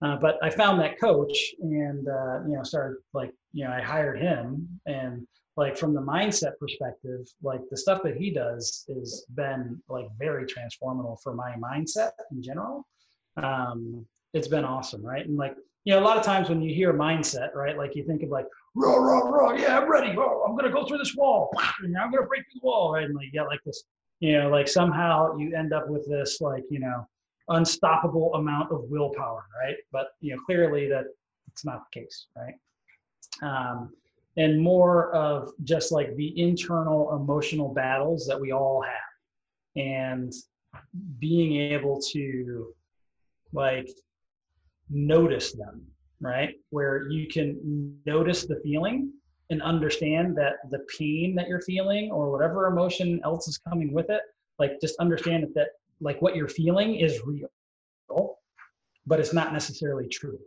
[0.01, 3.81] Uh, but I found that coach and uh, you know started like you know I
[3.81, 9.25] hired him and like from the mindset perspective, like the stuff that he does is
[9.35, 12.87] been like very transformative for my mindset in general.
[13.37, 15.25] Um, it's been awesome, right?
[15.25, 18.03] And like you know, a lot of times when you hear mindset, right, like you
[18.03, 18.45] think of like
[18.75, 20.15] raw, raw, raw, yeah, I'm ready.
[20.17, 21.51] Oh, I'm gonna go through this wall,
[21.83, 23.05] and I'm gonna break through the wall, right?
[23.05, 23.83] And like yeah, like this,
[24.19, 27.07] you know, like somehow you end up with this like you know
[27.49, 29.75] unstoppable amount of willpower, right?
[29.91, 31.05] But you know, clearly that
[31.51, 32.55] it's not the case, right?
[33.41, 33.91] Um,
[34.37, 39.83] and more of just like the internal emotional battles that we all have.
[39.83, 40.33] And
[41.19, 42.73] being able to
[43.53, 43.89] like
[44.89, 45.85] notice them
[46.23, 46.55] right?
[46.69, 49.11] Where you can notice the feeling
[49.49, 54.09] and understand that the pain that you're feeling or whatever emotion else is coming with
[54.09, 54.21] it
[54.57, 55.67] like just understand that,
[55.99, 57.49] like what you're feeling is real
[59.05, 60.39] but it's not necessarily true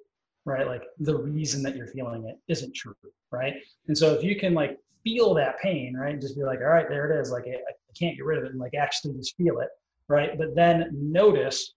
[0.47, 0.67] right?
[0.67, 2.95] Like the reason that you're feeling it isn't true,
[3.31, 3.55] right?
[3.89, 6.69] And so if you can like feel that pain, right, and just be like, all
[6.69, 9.15] right, there it is, like I, I can't get rid of it, and like actually
[9.15, 9.69] just feel it,
[10.09, 10.39] right?
[10.39, 11.75] But then notice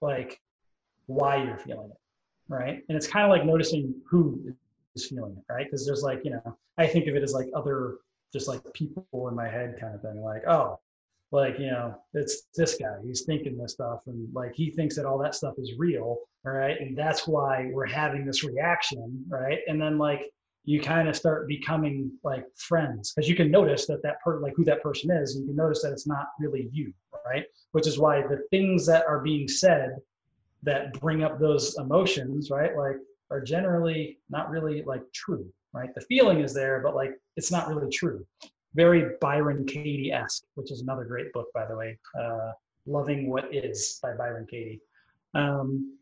[0.00, 0.40] like
[1.06, 1.98] why you're feeling it,
[2.48, 2.82] right?
[2.88, 4.54] And it's kind of like noticing who
[4.94, 5.66] is feeling it, right?
[5.66, 7.98] Because there's like, you know, I think of it as like other
[8.32, 10.78] just like people in my head kind of thing, like, oh,
[11.34, 15.04] like you know it's this guy he's thinking this stuff and like he thinks that
[15.04, 16.78] all that stuff is real right?
[16.78, 19.58] And that's why we're having this reaction right?
[19.66, 20.30] And then like
[20.64, 24.52] you kind of start becoming like friends because you can notice that that per like
[24.56, 26.92] who that person is and you can notice that it's not really you
[27.26, 27.44] right?
[27.72, 29.96] Which is why the things that are being said
[30.62, 32.96] that bring up those emotions right like
[33.30, 35.92] are generally not really like true right?
[35.94, 38.24] The feeling is there but like it's not really true
[38.74, 41.98] very Byron Katie esque, which is another great book, by the way.
[42.18, 42.52] Uh,
[42.86, 44.80] Loving What Is by Byron Katie.
[45.34, 45.98] Um,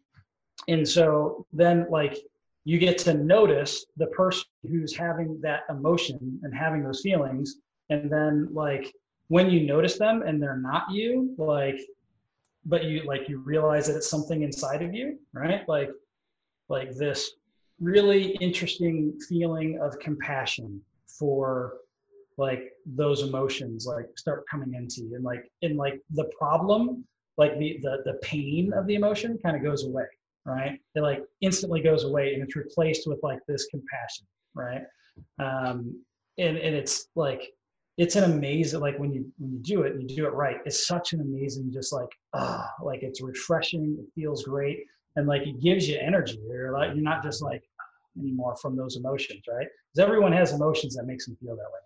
[0.69, 2.19] and so then, like,
[2.65, 7.57] you get to notice the person who's having that emotion and having those feelings.
[7.91, 8.93] And then, like,
[9.29, 11.81] when you notice them and they're not you, like,
[12.65, 15.69] but you like you realize that it's something inside of you, right?
[15.69, 15.91] Like,
[16.69, 17.33] like this
[17.81, 21.79] really interesting feeling of compassion for
[22.39, 25.17] like those emotions like start coming into you.
[25.17, 27.05] And like in like the problem
[27.39, 30.05] like the the, the pain of the emotion kind of goes away
[30.45, 30.77] right?
[30.97, 34.83] It like instantly goes away and it's replaced with like this compassion right?
[35.39, 36.03] Um
[36.39, 37.53] and and it's like
[37.99, 40.57] it's an amazing like when you when you do it and you do it right
[40.65, 44.81] it's such an amazing just like ah like it's refreshing it feels great
[45.17, 46.39] and like it gives you energy.
[46.49, 47.63] You're like you're not just like
[48.19, 49.67] anymore from those emotions right?
[49.93, 51.81] Because everyone has emotions that makes them feel that way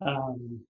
[0.00, 0.60] um,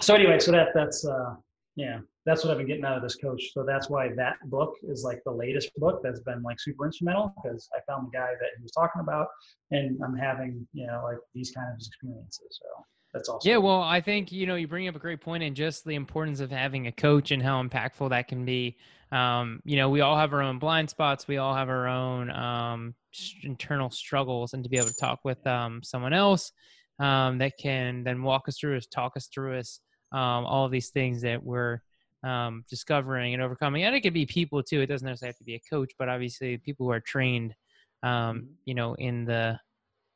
[0.00, 1.34] so anyway, so that that's uh,
[1.76, 3.50] yeah, that's what I've been getting out of this coach.
[3.52, 7.34] So that's why that book is like the latest book that's been like super instrumental
[7.42, 9.28] because I found the guy that he was talking about,
[9.70, 12.60] and I'm having you know like these kind of experiences.
[12.62, 13.48] So that's awesome.
[13.48, 15.94] Yeah, well, I think you know you bring up a great point and just the
[15.94, 18.76] importance of having a coach and how impactful that can be.
[19.10, 21.28] Um, you know, we all have our own blind spots.
[21.28, 22.94] We all have our own um,
[23.42, 26.52] internal struggles, and to be able to talk with um, someone else
[26.98, 29.80] um, that can then walk us through us, talk us through us,
[30.12, 31.80] um, all of these things that we're
[32.24, 33.84] um, discovering and overcoming.
[33.84, 34.80] And it could be people too.
[34.80, 37.54] It doesn't necessarily have to be a coach, but obviously people who are trained,
[38.02, 38.46] um, mm-hmm.
[38.64, 39.58] you know, in the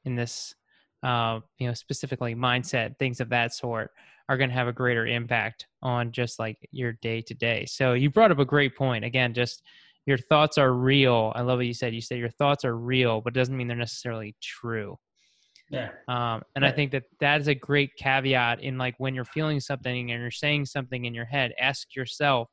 [0.04, 0.54] in this,
[1.02, 3.90] uh, you know, specifically mindset, things of that sort,
[4.28, 7.66] are going to have a greater impact on just like your day to day.
[7.66, 9.04] So you brought up a great point.
[9.04, 9.62] Again, just
[10.06, 11.32] your thoughts are real.
[11.34, 11.94] I love what you said.
[11.94, 14.96] You said your thoughts are real, but doesn't mean they're necessarily true.
[15.70, 15.90] Yeah.
[16.06, 19.58] Um, and I think that that is a great caveat in like when you're feeling
[19.58, 22.48] something and you're saying something in your head, ask yourself,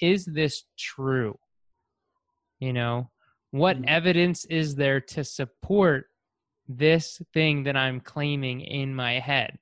[0.00, 1.38] is this true?
[2.58, 3.10] You know,
[3.50, 3.88] what mm-hmm.
[3.88, 6.06] evidence is there to support
[6.68, 9.58] this thing that I'm claiming in my head?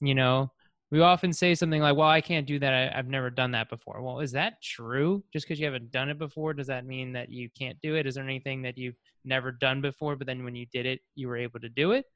[0.00, 0.52] You know,
[0.90, 2.72] we often say something like, well, I can't do that.
[2.72, 4.00] I, have never done that before.
[4.00, 5.22] Well, is that true?
[5.32, 8.06] Just because you haven't done it before, does that mean that you can't do it?
[8.06, 11.28] Is there anything that you've never done before, but then when you did it, you
[11.28, 12.06] were able to do it?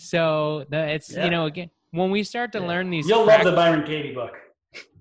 [0.00, 1.24] So the, it's yeah.
[1.24, 2.66] you know again when we start to yeah.
[2.66, 4.36] learn these, you'll love the Byron Katie book.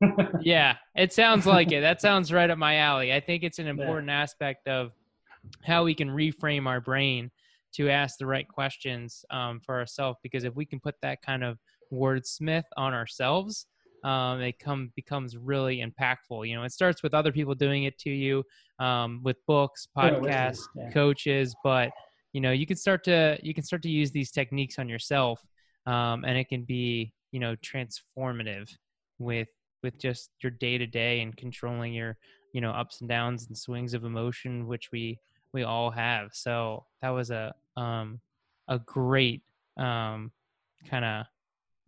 [0.41, 1.81] yeah, it sounds like it.
[1.81, 3.13] That sounds right up my alley.
[3.13, 4.21] I think it's an important yeah.
[4.21, 4.91] aspect of
[5.63, 7.31] how we can reframe our brain
[7.73, 10.17] to ask the right questions um, for ourselves.
[10.23, 11.59] Because if we can put that kind of
[11.93, 13.67] wordsmith on ourselves,
[14.03, 16.47] um, it come becomes really impactful.
[16.47, 18.43] You know, it starts with other people doing it to you,
[18.79, 20.89] um, with books, podcasts, yeah.
[20.91, 21.91] coaches, but
[22.33, 25.41] you know you can start to you can start to use these techniques on yourself
[25.85, 28.69] um, and it can be you know transformative
[29.17, 29.49] with
[29.83, 32.17] with just your day to day and controlling your
[32.53, 35.19] you know ups and downs and swings of emotion which we
[35.53, 38.19] we all have so that was a um
[38.69, 39.41] a great
[39.77, 40.31] um,
[40.89, 41.25] kind of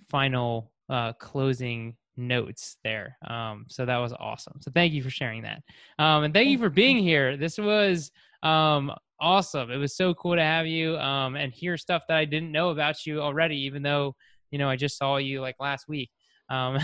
[0.10, 3.18] final uh, closing notes there.
[3.28, 4.60] Um, so that was awesome.
[4.62, 5.64] So thank you for sharing that.
[6.00, 7.38] Um, and thank you for being here.
[7.38, 8.12] This was
[8.44, 8.92] um,
[9.22, 9.72] awesome.
[9.72, 12.70] It was so cool to have you um, and hear stuff that I didn't know
[12.70, 14.16] about you already, even though,
[14.50, 16.10] you know, I just saw you like last week.
[16.50, 16.78] Um,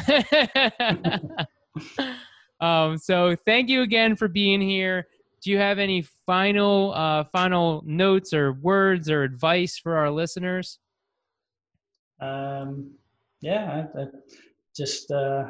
[2.62, 5.08] um, so thank you again for being here.
[5.44, 10.80] Do you have any final uh, final notes or words or advice for our listeners?
[12.20, 12.92] Um,
[13.42, 14.06] yeah, I, I
[14.76, 15.46] just uh,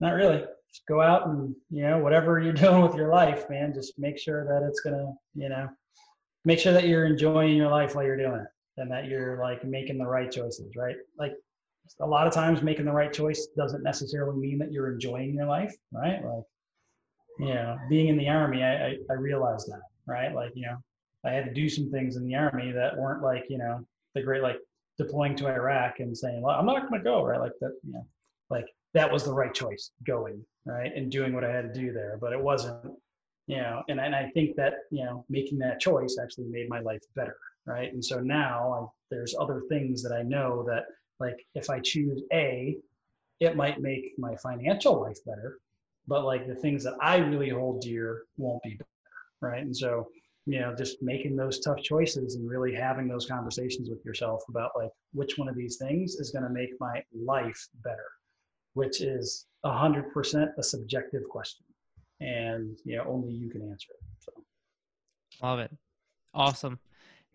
[0.00, 0.44] not really.
[0.76, 3.72] Just go out and you know whatever you're doing with your life, man.
[3.72, 5.68] Just make sure that it's gonna you know
[6.44, 9.64] make sure that you're enjoying your life while you're doing it, and that you're like
[9.64, 10.96] making the right choices, right?
[11.18, 11.32] Like
[12.00, 15.46] a lot of times making the right choice doesn't necessarily mean that you're enjoying your
[15.46, 16.22] life, right?
[16.22, 16.44] Like,
[17.38, 20.34] you know, being in the army, I, I, I realized that, right?
[20.34, 20.76] Like, you know,
[21.24, 24.22] I had to do some things in the army that weren't like, you know, the
[24.22, 24.58] great, like
[24.98, 27.40] deploying to Iraq and saying, well, I'm not going to go, right?
[27.40, 28.06] Like that, you know,
[28.50, 30.92] like that was the right choice going, right?
[30.94, 32.84] And doing what I had to do there, but it wasn't,
[33.46, 36.80] you know, and, and I think that, you know, making that choice actually made my
[36.80, 37.92] life better, right?
[37.92, 40.86] And so now I, there's other things that I know that
[41.20, 42.76] like if I choose A,
[43.40, 45.58] it might make my financial life better,
[46.08, 48.88] but like the things that I really hold dear won't be better,
[49.40, 49.62] right?
[49.62, 50.08] And so,
[50.46, 54.70] you know, just making those tough choices and really having those conversations with yourself about
[54.76, 58.06] like which one of these things is going to make my life better,
[58.76, 61.64] which is a hundred percent a subjective question,
[62.20, 64.06] and you know only you can answer it.
[64.20, 64.32] So,
[65.42, 65.70] love it,
[66.34, 66.78] awesome.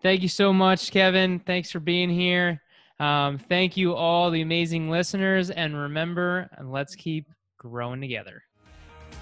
[0.02, 1.39] Thank you so much, Kevin.
[1.39, 2.62] Thanks for being here.
[3.00, 5.50] Um, thank you, all the amazing listeners.
[5.50, 7.28] And remember, let's keep
[7.58, 8.44] growing together.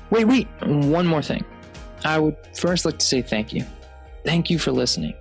[0.09, 1.45] Wait, wait, one more thing.
[2.03, 3.65] I would first like to say thank you.
[4.25, 5.13] Thank you for listening.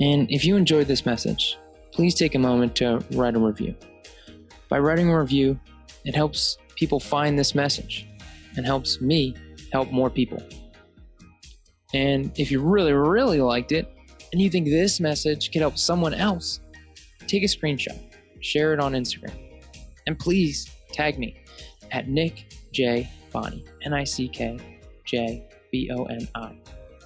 [0.00, 1.58] And if you enjoyed this message,
[1.92, 3.74] please take a moment to write a review.
[4.68, 5.58] By writing a review,
[6.08, 8.08] it helps people find this message
[8.56, 9.36] and helps me
[9.72, 10.42] help more people.
[11.92, 13.94] And if you really, really liked it
[14.32, 16.60] and you think this message could help someone else,
[17.26, 17.98] take a screenshot,
[18.40, 19.36] share it on Instagram,
[20.06, 21.42] and please tag me
[21.90, 24.58] at Nick J Boni, N I C K
[25.04, 26.56] J B O N I,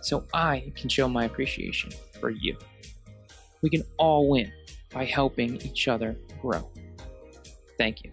[0.00, 1.90] so I can show my appreciation
[2.20, 2.56] for you.
[3.62, 4.52] We can all win
[4.94, 6.70] by helping each other grow.
[7.78, 8.12] Thank you.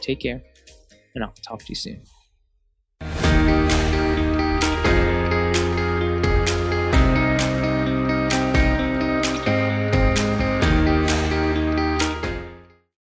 [0.00, 0.42] Take care,
[1.14, 2.02] and I'll talk to you soon.